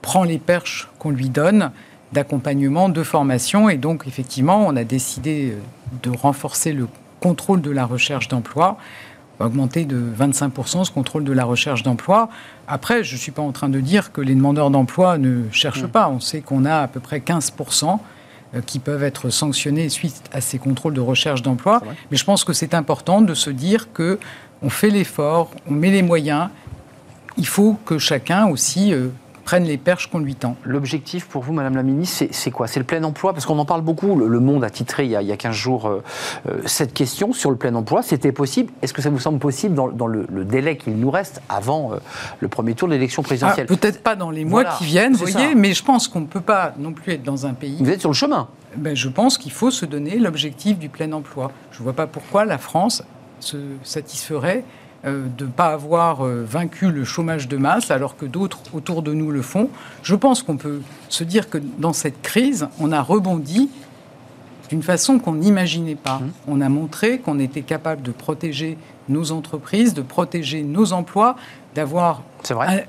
[0.00, 1.70] prend les perches qu'on lui donne
[2.12, 3.68] d'accompagnement, de formation.
[3.68, 5.60] Et donc, effectivement, on a décidé euh,
[6.02, 6.88] de renforcer le
[7.20, 8.76] contrôle de la recherche d'emploi,
[9.40, 12.28] augmenter de 25% ce contrôle de la recherche d'emploi.
[12.68, 15.84] Après, je ne suis pas en train de dire que les demandeurs d'emploi ne cherchent
[15.84, 15.88] mmh.
[15.88, 16.08] pas.
[16.08, 17.98] On sait qu'on a à peu près 15%
[18.54, 21.82] euh, qui peuvent être sanctionnés suite à ces contrôles de recherche d'emploi.
[22.10, 24.18] Mais je pense que c'est important de se dire que
[24.62, 26.48] on fait l'effort, on met les moyens.
[27.36, 29.08] Il faut que chacun aussi euh,
[29.46, 30.56] prennent les perches qu'on lui tend.
[30.64, 32.66] L'objectif pour vous, Madame la Ministre, c'est quoi?
[32.66, 33.32] C'est le plein emploi?
[33.32, 34.16] Parce qu'on en parle beaucoup.
[34.16, 36.02] Le, Monde a titré il y a, il y a 15 jours euh,
[36.48, 38.02] euh, cette question sur le plein emploi.
[38.02, 38.72] C'était possible?
[38.82, 41.96] Est-ce que ça vous semble possible dans, le, délai qu'il nous reste avant euh,
[42.40, 43.66] le premier tour de l'élection présidentielle?
[43.70, 46.26] Ah, Peut-être pas dans les mois qui viennent, vous voyez, mais je pense qu'on ne
[46.26, 47.76] peut pas non plus être dans un pays.
[47.78, 51.10] Vous êtes sur le chemin ben, je pense qu'il faut se donner l'objectif du plein
[51.12, 51.50] emploi.
[51.72, 53.02] Je ne vois pas pourquoi la France
[53.40, 54.64] se satisferait
[55.04, 59.12] de ne pas avoir euh, vaincu le chômage de masse alors que d'autres autour de
[59.12, 59.68] nous le font.
[60.02, 63.70] Je pense qu'on peut se dire que dans cette crise, on a rebondi
[64.68, 66.18] d'une façon qu'on n'imaginait pas.
[66.18, 66.32] Mmh.
[66.48, 68.78] On a montré qu'on était capable de protéger
[69.08, 71.36] nos entreprises, de protéger nos emplois,
[71.74, 72.22] d'avoir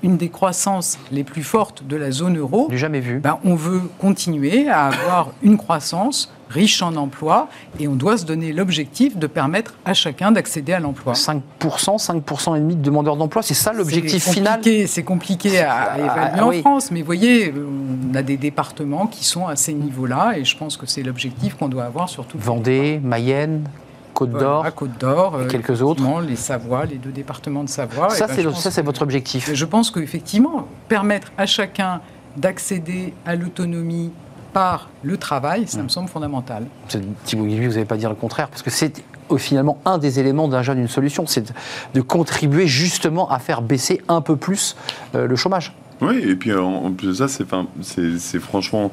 [0.02, 2.68] une des croissances les plus fortes de la zone euro.
[2.70, 3.20] Du jamais vu.
[3.20, 8.26] Ben, on veut continuer à avoir une croissance riche en emplois et on doit se
[8.26, 11.14] donner l'objectif de permettre à chacun d'accéder à l'emploi.
[11.14, 16.00] 5%, 5% et demi de demandeurs d'emploi, c'est ça l'objectif final C'est compliqué à, ah,
[16.00, 20.38] évaluer en France, mais vous voyez, on a des départements qui sont à ces niveaux-là
[20.38, 23.64] et je pense que c'est l'objectif qu'on doit avoir sur tout Vendée, Mayenne
[24.18, 26.04] Côte d'Or, Côte d'Or, et euh, quelques autres.
[26.28, 28.10] Les Savoie, les deux départements de Savoie.
[28.10, 29.54] Ça, ben, c'est votre objectif.
[29.54, 32.02] Je pense qu'effectivement, permettre à chacun
[32.36, 34.12] d'accéder à l'autonomie
[34.58, 36.66] par le travail, ça me semble fondamental.
[37.26, 39.04] Thibaut Guilluy, vous n'allez pas dire le contraire, parce que c'est
[39.38, 41.54] finalement un des éléments d'un jeune, une solution, c'est
[41.94, 44.76] de contribuer justement à faire baisser un peu plus
[45.14, 45.76] euh, le chômage.
[46.02, 48.92] Oui, et puis en plus de ça, c'est franchement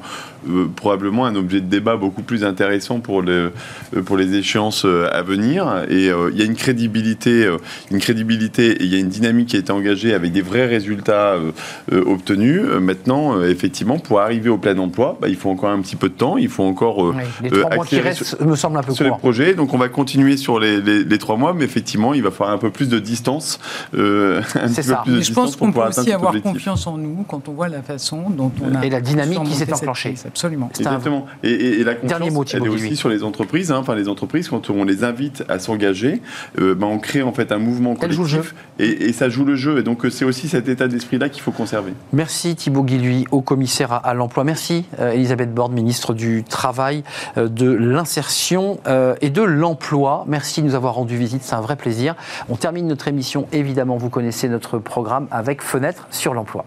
[0.49, 3.51] euh, probablement un objet de débat beaucoup plus intéressant pour, le,
[3.95, 5.85] euh, pour les échéances euh, à venir.
[5.89, 7.49] Et il y a une crédibilité,
[7.91, 10.65] une crédibilité et il y a une dynamique qui a été engagée avec des vrais
[10.65, 11.35] résultats
[11.91, 12.61] obtenus.
[12.79, 16.13] Maintenant, effectivement, pour arriver au plein emploi, bah, il faut encore un petit peu de
[16.13, 16.37] temps.
[16.37, 19.11] Il faut encore oui, les trois mois qui restent me semble un peu sur les
[19.11, 19.53] projets.
[19.53, 22.59] Donc on va continuer sur les, les, trois mois, mais effectivement, il va falloir un
[22.59, 23.59] peu plus de distance.
[23.93, 25.03] c'est ça.
[25.07, 28.29] mais je pense qu'on peut aussi avoir confiance en nous quand on voit la façon
[28.29, 28.85] dont on a.
[28.85, 30.15] Et la dynamique qui s'est enclenchée.
[30.25, 30.69] Absolument.
[30.77, 31.25] Exactement.
[31.43, 33.71] Et, la confiance, Dernier mot, elle est aussi sur les entreprises.
[33.71, 33.77] Hein.
[33.77, 36.21] Enfin, les entreprises, quand on les invite à s'engager,
[36.59, 38.55] euh, ben, on crée en fait un mouvement collectif.
[38.79, 39.79] Et, ça joue le jeu.
[39.79, 41.93] Et donc, c'est aussi cet état d'esprit-là qu'il faut conserver.
[42.11, 44.43] Merci Thibaut Guilluy, au commissaire à, l'emploi.
[44.43, 47.03] Merci euh, Elisabeth Borne, ministre du Travail,
[47.37, 48.79] euh, de l'insertion
[49.21, 50.25] et de l'emploi.
[50.27, 51.43] Merci de nous avoir rendu visite.
[51.43, 52.15] C'est un vrai plaisir.
[52.49, 53.47] On termine notre émission.
[53.51, 56.65] Évidemment, vous connaissez notre programme avec Fenêtre sur l'emploi.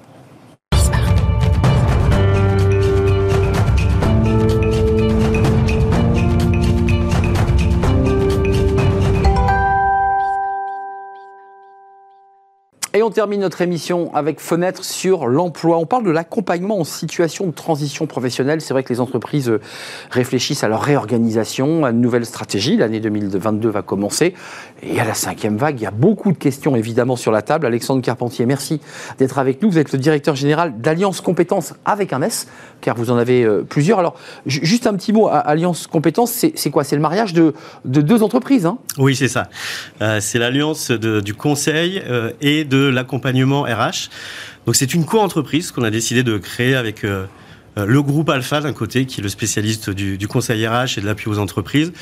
[12.98, 15.78] Et on termine notre émission avec Fenêtre sur l'emploi.
[15.78, 18.60] On parle de l'accompagnement en situation de transition professionnelle.
[18.60, 19.52] C'est vrai que les entreprises
[20.10, 22.76] réfléchissent à leur réorganisation, à une nouvelle stratégie.
[22.76, 24.34] L'année 2022 va commencer.
[24.82, 27.66] Et à la cinquième vague, il y a beaucoup de questions évidemment sur la table.
[27.66, 28.80] Alexandre Carpentier, merci
[29.18, 29.70] d'être avec nous.
[29.70, 32.48] Vous êtes le directeur général d'Alliance Compétences avec un S,
[32.80, 34.00] car vous en avez euh, plusieurs.
[34.00, 36.82] Alors, juste un petit mot, Alliance Compétences, c'est quoi?
[36.82, 38.78] C'est le mariage de, deux entreprises hein?
[38.98, 39.48] Oui, c'est ça.
[40.02, 44.10] Euh, c'est l'alliance du conseil euh, et de l'accompagnement RH.
[44.66, 47.04] Donc c'est une co-entreprise qu'on a décidé de créer avec
[47.76, 51.28] le groupe Alpha d'un côté, qui est le spécialiste du, conseil RH et de l'appui
[51.28, 51.92] aux entreprises,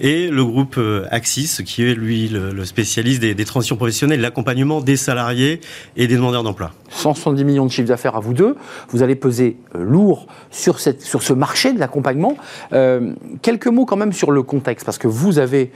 [0.00, 4.96] et le groupe euh, Axis, qui est lui le, spécialiste des, transitions professionnelles, l'accompagnement des
[4.96, 5.60] salariés
[5.96, 6.72] et des demandeurs d'emploi.
[6.90, 8.56] 170 millions de chiffre d'affaires à vous deux.
[8.90, 12.36] Vous allez peser euh, lourd sur, ce marché de l'accompagnement.
[12.72, 13.12] Euh,
[13.42, 15.72] quelques mots quand même sur le contexte, parce que vous avez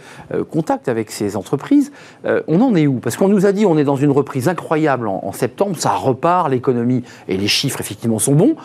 [0.50, 1.92] contact avec ces entreprises.
[2.24, 3.00] on en est où?
[3.00, 6.48] Parce qu'on nous a dit on est dans une reprise incroyable en, septembre, ça repart,
[6.48, 8.56] l'économie et les chiffres effectivement sont bons.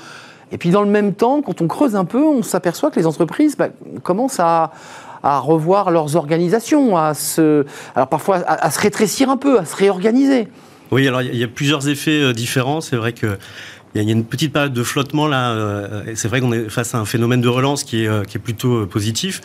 [0.51, 3.05] Et puis dans le même temps, quand on creuse un peu, on s'aperçoit que les
[3.05, 3.69] entreprises bah,
[4.03, 4.71] commencent à,
[5.23, 9.75] à revoir leurs organisations, à se, alors parfois à, se rétrécir un peu, à se
[9.75, 10.47] réorganiser.
[10.91, 12.79] Oui, alors il y a plusieurs effets euh, différents.
[12.79, 13.37] C'est vrai que
[14.01, 15.51] il y a une petite période de flottement là.
[15.51, 18.85] Euh, c'est vrai qu'on est face à un phénomène de relance qui est, euh, plutôt
[18.85, 19.41] positif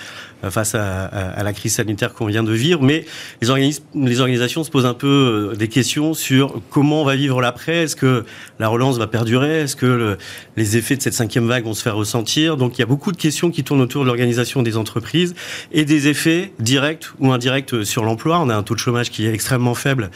[0.50, 2.82] face à, la crise sanitaire qu'on vient de vivre.
[2.82, 3.06] Mais
[3.40, 7.84] les organisations se posent un peu des questions sur comment on va vivre l'après.
[7.84, 8.24] Est-ce que
[8.58, 9.60] la relance va perdurer?
[9.60, 10.18] Est-ce que
[10.56, 12.56] les effets de cette cinquième vague vont se faire ressentir?
[12.56, 15.34] Donc il y a beaucoup de questions qui tournent autour de l'organisation des entreprises
[15.70, 18.40] et des effets directs ou indirects sur l'emploi.
[18.40, 20.10] On a un taux de chômage qui est extrêmement faible.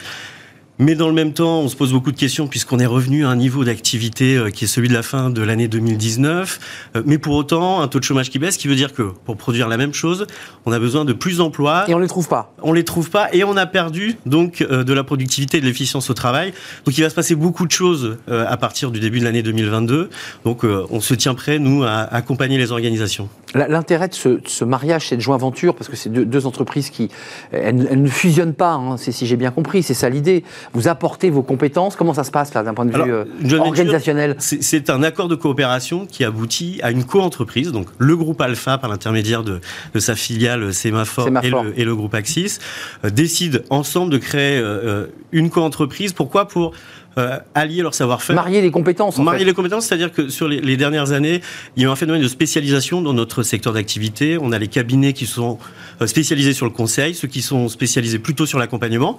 [0.79, 3.29] Mais dans le même temps, on se pose beaucoup de questions puisqu'on est revenu à
[3.29, 6.59] un niveau d'activité euh, qui est celui de la fin de l'année 2019.
[6.95, 9.37] Euh, mais pour autant, un taux de chômage qui baisse, qui veut dire que pour
[9.37, 10.27] produire la même chose,
[10.67, 11.89] on a besoin de plus d'emplois.
[11.89, 12.53] Et on les trouve pas.
[12.61, 15.65] On les trouve pas et on a perdu donc euh, de la productivité et de
[15.65, 16.53] l'efficience au travail.
[16.85, 20.09] Donc il va se passer beaucoup de choses à partir du début de l'année 2022.
[20.45, 23.29] Donc on se tient prêt, nous, à accompagner les organisations.
[23.53, 27.09] L'intérêt de ce, mariage, cette joint venture, parce que c'est deux, entreprises qui
[27.51, 30.43] elles, ne fusionnent pas, hein, si j'ai bien compris, c'est ça l'idée
[30.73, 31.95] vous apportez vos compétences.
[31.95, 35.35] Comment ça se passe là d'un point de vue euh, organisationnel C'est un accord de
[35.35, 39.59] coopération qui aboutit à une co-entreprise, donc le groupe Alpha par l'intermédiaire de,
[39.97, 41.29] sa filiale Sémaphore,
[41.75, 42.59] Et, le, groupe Axis
[43.03, 46.13] euh, décident ensemble de créer euh, une co-entreprise.
[46.13, 46.47] Pourquoi?
[46.47, 46.73] Pour
[47.17, 48.35] euh, allier leur savoir-faire.
[48.35, 49.17] Marier les compétences.
[49.17, 51.41] Marier les compétences, c'est-à-dire que sur les, dernières années,
[51.75, 54.37] il y a eu un phénomène de spécialisation dans notre secteur d'activité.
[54.39, 55.57] On a les cabinets qui sont
[56.01, 59.17] euh, spécialisés sur le conseil, ceux qui sont spécialisés plutôt sur l'accompagnement.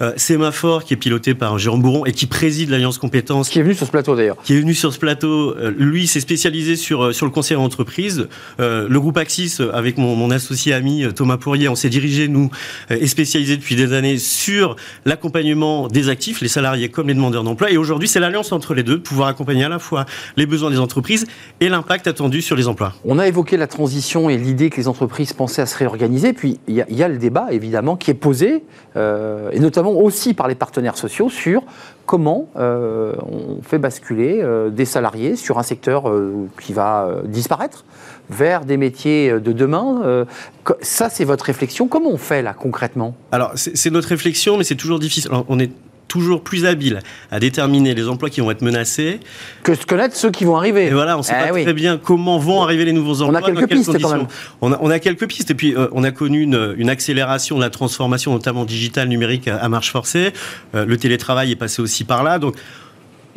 [0.00, 3.48] Euh, Sémaphore, qui est piloté par Jérôme Bourron et qui préside l'Alliance Compétences.
[3.48, 4.36] Qui est venu sur ce plateau d'ailleurs.
[4.44, 5.56] Qui est venu sur ce plateau.
[5.76, 8.28] lui, s'est spécialisé sur, sur le conseil en entreprise.
[8.58, 12.50] le groupe Axis, avec mon, mon associé ami Thomas Pourrier, on s'est dirigé, nous,
[12.90, 17.70] et spécialisé depuis des années sur l'accompagnement des actifs, les salariés comme les demandeurs d'emploi.
[17.70, 20.70] Et aujourd'hui, c'est l'alliance entre les deux, de pouvoir accompagner à la fois les besoins
[20.70, 21.26] des entreprises
[21.60, 22.92] et l'impact attendu sur les emplois.
[23.04, 26.32] On a évoqué la transition et l'idée que les entreprises pensaient à se réorganiser.
[26.32, 28.64] Puis il y, a le débat, évidemment, qui est posé,
[28.96, 31.62] euh, et notamment aussi par les partenaires sociaux, sur
[32.06, 36.12] comment euh, on fait basculer euh, des salariés sur un secteur
[36.60, 37.84] qui va disparaître
[38.28, 40.26] vers des métiers de demain.
[40.82, 41.88] ça, c'est votre réflexion.
[41.88, 43.14] Comment on fait là concrètement?
[43.32, 45.30] Alors, c'est notre réflexion, mais c'est toujours difficile.
[45.48, 45.72] on est
[46.10, 46.98] toujours plus habile
[47.30, 49.20] à déterminer les emplois qui vont être menacés
[49.62, 50.86] que se connaître ceux qui vont arriver.
[50.86, 53.40] Et voilà, on ne sait eh pas très bien comment vont arriver les nouveaux emplois.
[53.40, 54.26] On a quelques pistes quand même.
[54.60, 58.32] On a, quelques pistes et puis euh, on a connu une, accélération de la transformation,
[58.32, 60.32] notamment digitale, numérique, à, marche forcée.
[60.74, 62.40] Euh, le télétravail est passé aussi par là.
[62.40, 62.56] Donc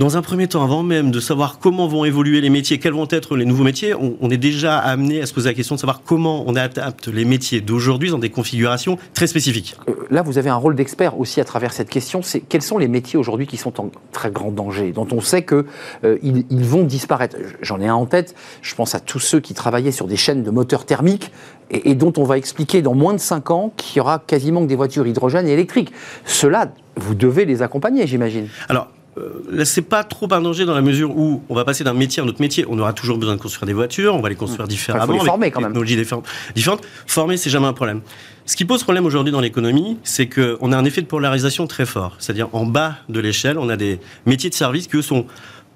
[0.04, 3.08] dans un premier temps, avant même de savoir comment vont évoluer les métiers, quels vont
[3.10, 6.02] être les nouveaux métiers, on, est déjà amené à se poser la question de savoir
[6.04, 9.78] comment on adapte les métiers d'aujourd'hui dans des configurations très spécifiques.
[9.88, 12.22] Euh, là, vous avez un rôle d'expert aussi à travers cette question.
[12.22, 15.44] C'est quels sont les métiers aujourd'hui qui sont en très grand danger, dont on sait
[15.44, 15.68] que
[16.04, 17.38] euh, ils, vont disparaître?
[17.62, 18.36] J'en ai un en tête.
[18.62, 21.32] Je pense à tous ceux qui travaillaient sur des chaînes de moteurs thermiques
[21.72, 24.64] et, et dont on va expliquer dans moins de 5 ans qu'il y aura quasiment
[24.64, 25.94] que des voitures hydrogène et électriques.
[26.26, 28.50] Cela, vous devez les accompagner, j'imagine.
[28.68, 31.94] Alors, euh, c'est pas trop un danger dans la mesure où on va passer d'un
[31.94, 32.66] métier à un autre métier.
[32.68, 35.14] On aura toujours besoin de construire des voitures, on va les construire différemment.
[35.14, 35.70] Il faut les former quand même.
[35.70, 36.82] Technologies différentes.
[37.08, 38.02] Former, c'est jamais un problème.
[38.46, 41.86] Ce qui pose problème aujourd'hui dans l'économie, c'est qu'on a un effet de polarisation très
[41.86, 42.16] fort.
[42.20, 45.26] C'est-à-dire en bas de l'échelle, on a des métiers de service qui eux sont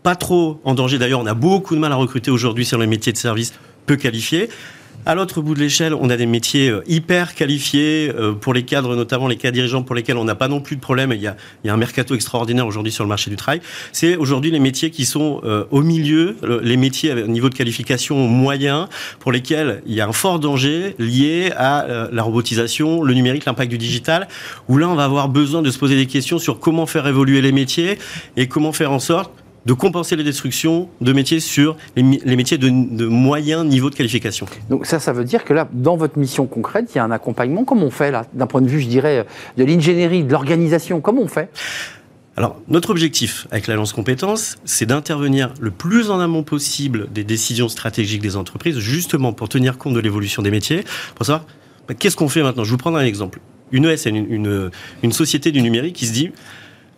[0.03, 0.97] pas trop en danger.
[0.97, 3.53] D'ailleurs, on a beaucoup de mal à recruter aujourd'hui sur les métiers de service
[3.85, 4.49] peu qualifiés.
[5.07, 8.63] À l'autre bout de l'échelle, on a des métiers euh, hyper qualifiés euh, pour les
[8.63, 11.13] cadres, notamment les cadres dirigeants pour lesquels on n'a pas non plus de problème.
[11.13, 13.61] Il y a, il y a un mercato extraordinaire aujourd'hui sur le marché du travail.
[13.93, 18.17] C'est aujourd'hui les métiers qui sont euh, au milieu, les métiers à niveau de qualification
[18.27, 18.89] moyen,
[19.19, 23.71] pour lesquels il y a un fort danger lié à la robotisation, le numérique, l'impact
[23.71, 24.27] du digital,
[24.67, 27.41] où là on va avoir besoin de se poser des questions sur comment faire évoluer
[27.41, 27.97] les métiers
[28.35, 29.31] et comment faire en sorte
[29.67, 34.45] de compenser les destructions de métiers sur les, métiers de, moyen niveau de qualification.
[34.69, 37.11] Donc ça, ça veut dire que là, dans votre mission concrète, il y a un
[37.11, 37.65] accompagnement.
[37.65, 39.25] Comment on fait là, d'un point de vue, je dirais,
[39.57, 41.01] de l'ingénierie, de l'organisation?
[41.01, 41.49] Comment on fait?
[42.37, 47.67] Alors, notre objectif avec l'Alliance Compétences, c'est d'intervenir le plus en amont possible des décisions
[47.67, 51.45] stratégiques des entreprises, justement pour tenir compte de l'évolution des métiers, pour savoir
[51.89, 52.63] bah, qu'est-ce qu'on fait maintenant?
[52.63, 53.41] Je vous prends un exemple.
[53.73, 54.71] Une ESN, une,
[55.03, 56.31] une société du numérique qui se dit,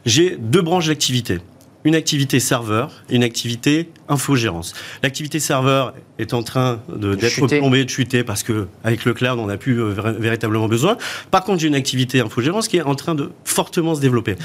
[0.05, 1.39] j'ai deux branches d'activité
[1.85, 4.73] une activité serveur et une activité infogérance.
[5.03, 9.45] L'activité serveur est en train d'être plombée, de chuter parce que avec le cloud, on
[9.45, 10.97] n'a plus euh, véritablement besoin.
[11.31, 14.35] Par contre, j'ai une activité infogérance qui est en train de fortement se développer.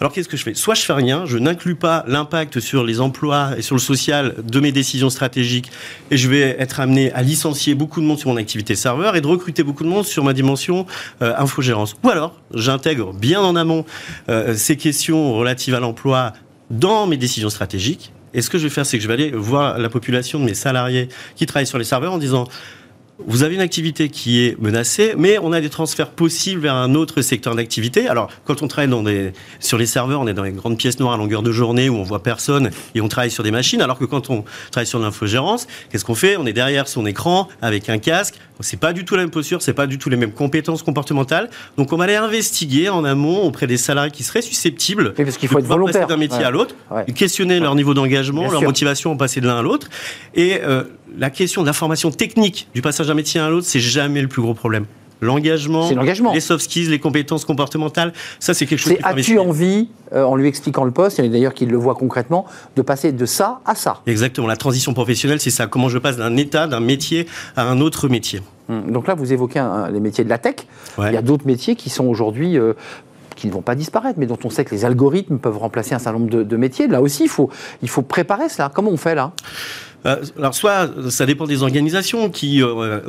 [0.00, 0.54] Alors, qu'est-ce que je fais?
[0.54, 4.36] Soit je fais rien, je n'inclus pas l'impact sur les emplois et sur le social
[4.42, 5.70] de mes décisions stratégiques
[6.10, 9.20] et je vais être amené à licencier beaucoup de monde sur mon activité serveur et
[9.20, 10.86] de recruter beaucoup de monde sur ma dimension
[11.20, 11.96] euh, infogérance.
[12.02, 13.84] Ou alors, j'intègre bien en amont
[14.28, 16.32] euh, ces questions relatives à l'emploi
[16.70, 18.12] dans mes décisions stratégiques.
[18.34, 20.44] Et ce que je vais faire, c'est que je vais aller voir la population de
[20.44, 22.46] mes salariés qui travaillent sur les serveurs en disant
[23.26, 26.94] vous avez une activité qui est menacée, mais on a des transferts possibles vers un
[26.94, 28.06] autre secteur d'activité.
[28.06, 31.00] Alors, quand on travaille dans des, sur les serveurs, on est dans les grandes pièces
[31.00, 33.82] noires à longueur de journée où on voit personne et on travaille sur des machines.
[33.82, 36.36] Alors que quand on travaille sur l'infogérance, qu'est-ce qu'on fait?
[36.36, 38.36] On est derrière son écran avec un casque.
[38.60, 41.48] C'est pas du tout la même posture, c'est pas du tout les mêmes compétences comportementales.
[41.76, 45.48] Donc, on va aller investiguer en amont auprès des salariés qui seraient susceptibles parce qu'il
[45.48, 46.74] faut être volontaire d'un métier à l'autre,
[47.14, 49.88] questionner leur niveau d'engagement, leur motivation à passer de l'un à l'autre,
[50.34, 50.84] et euh,
[51.16, 54.28] la question de la formation technique du passage d'un métier à l'autre, c'est jamais le
[54.28, 54.86] plus gros problème.
[55.20, 55.90] L'engagement,
[56.32, 58.94] les soft skills, les compétences comportementales, ça c'est quelque chose.
[58.96, 62.46] C'est as-tu envie, euh, en lui expliquant le poste, a d'ailleurs qui le voient concrètement,
[62.76, 64.46] de passer de ça à ça Exactement.
[64.46, 65.66] La transition professionnelle, c'est ça.
[65.66, 68.42] Comment je passe d'un état, d'un métier à un autre métier.
[68.68, 70.54] Hum, donc là, vous évoquez les métiers de la tech.
[70.98, 72.74] Il y a d'autres métiers qui sont aujourd'hui euh,
[73.34, 75.98] qui ne vont pas disparaître, mais dont on sait que les algorithmes peuvent remplacer un
[75.98, 76.86] certain nombre de, de métiers.
[76.86, 77.50] Là aussi, il faut,
[77.82, 78.70] il faut préparer cela.
[78.72, 79.32] Comment on fait là?
[80.38, 83.00] Alors soit ça dépend des organisations qui euh,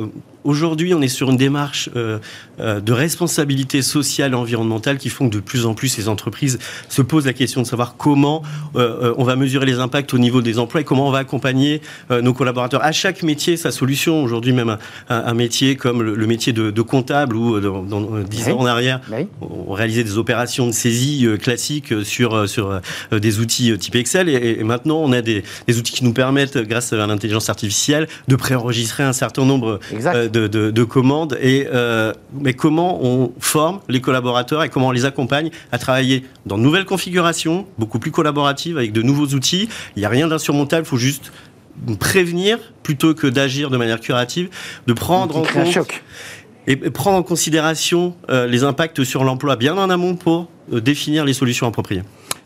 [0.44, 2.18] aujourd'hui on est sur une démarche euh,
[2.58, 7.02] de responsabilité sociale et environnementale qui font que de plus en plus ces entreprises se
[7.02, 8.42] posent la question de savoir comment
[8.74, 11.80] on va mesurer les impacts au niveau des emplois et comment on va accompagner
[12.10, 12.84] nos collaborateurs.
[12.84, 14.22] À chaque métier sa solution.
[14.22, 14.76] Aujourd'hui même
[15.08, 19.00] un, métier comme le, métier de, comptable ou dans, dans 10 ans en arrière,
[19.40, 22.80] on réalisait des opérations de saisie classiques sur sur
[23.12, 26.92] des outils type Excel et, maintenant on a des, des outils qui nous permettent grâce
[26.92, 29.80] à l'intelligence artificielle, de préenregistrer un certain nombre
[30.36, 31.38] euh, de, commandes.
[31.40, 36.24] Et, euh, mais comment on forme les collaborateurs et comment on les accompagne à travailler
[36.46, 39.68] dans de nouvelles configurations, beaucoup plus collaboratives, avec de nouveaux outils.
[39.96, 41.32] Il n'y a rien d'insurmontable, il faut juste
[41.98, 44.48] prévenir plutôt que d'agir de manière curative,
[44.86, 45.70] de prendre en compte...
[45.70, 46.02] choc
[46.66, 51.32] et prendre en considération euh, les impacts sur l'emploi bien en amont pour définir les
[51.32, 52.02] solutions appropriées.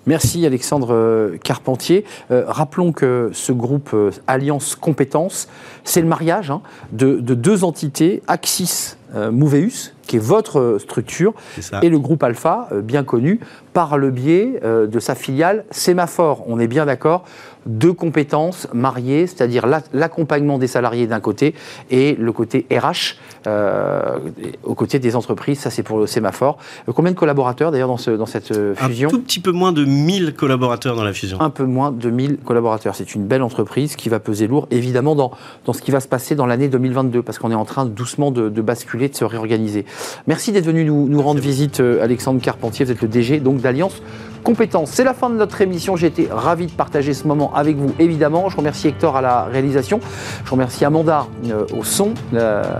[0.06, 2.04] Merci Alexandre euh, Carpentier.
[2.30, 5.48] Euh, rappelons que ce groupe euh, Alliance Compétences,
[5.82, 6.60] c'est le mariage hein,
[6.92, 8.96] de, deux entités, Axis
[9.30, 11.34] Moveus, qui est votre structure,
[11.82, 13.38] et le groupe Alpha, bien connu,
[13.72, 16.42] par le biais de sa filiale Sémaphore.
[16.48, 17.24] On est bien d'accord
[17.66, 21.54] deux compétences mariées, c'est-à-dire l'accompagnement des salariés d'un côté
[21.90, 24.18] et le côté RH euh,
[24.62, 25.60] aux côtés des entreprises.
[25.60, 26.58] Ça, c'est pour le sémaphore.
[26.88, 29.52] Euh, combien de collaborateurs d'ailleurs dans, ce, dans cette euh, fusion Un tout petit peu
[29.52, 31.40] moins de 1000 collaborateurs dans la fusion.
[31.40, 32.94] Un peu moins de 1000 collaborateurs.
[32.94, 35.32] C'est une belle entreprise qui va peser lourd, évidemment, dans,
[35.66, 38.30] dans ce qui va se passer dans l'année 2022, parce qu'on est en train doucement
[38.30, 39.84] de, basculer, de se réorganiser.
[40.26, 42.84] Merci d'être venu nous, nous rendre visite, Alexandre Carpentier.
[42.84, 44.00] Vous êtes le DG donc d'Alliance
[44.44, 44.90] compétences.
[44.90, 45.96] C'est la fin de notre émission.
[45.96, 48.48] J'ai été ravi de partager ce moment avec vous, évidemment.
[48.48, 50.00] Je remercie Hector à la réalisation.
[50.44, 52.14] Je remercie Amanda euh, au son,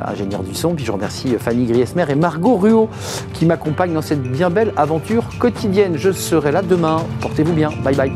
[0.07, 0.75] ingénieur du son.
[0.75, 2.89] Puis je remercie Fanny Griesmer et Margot Ruot
[3.33, 5.95] qui m'accompagnent dans cette bien belle aventure quotidienne.
[5.97, 7.03] Je serai là demain.
[7.21, 7.71] Portez-vous bien.
[7.83, 8.13] Bye bye.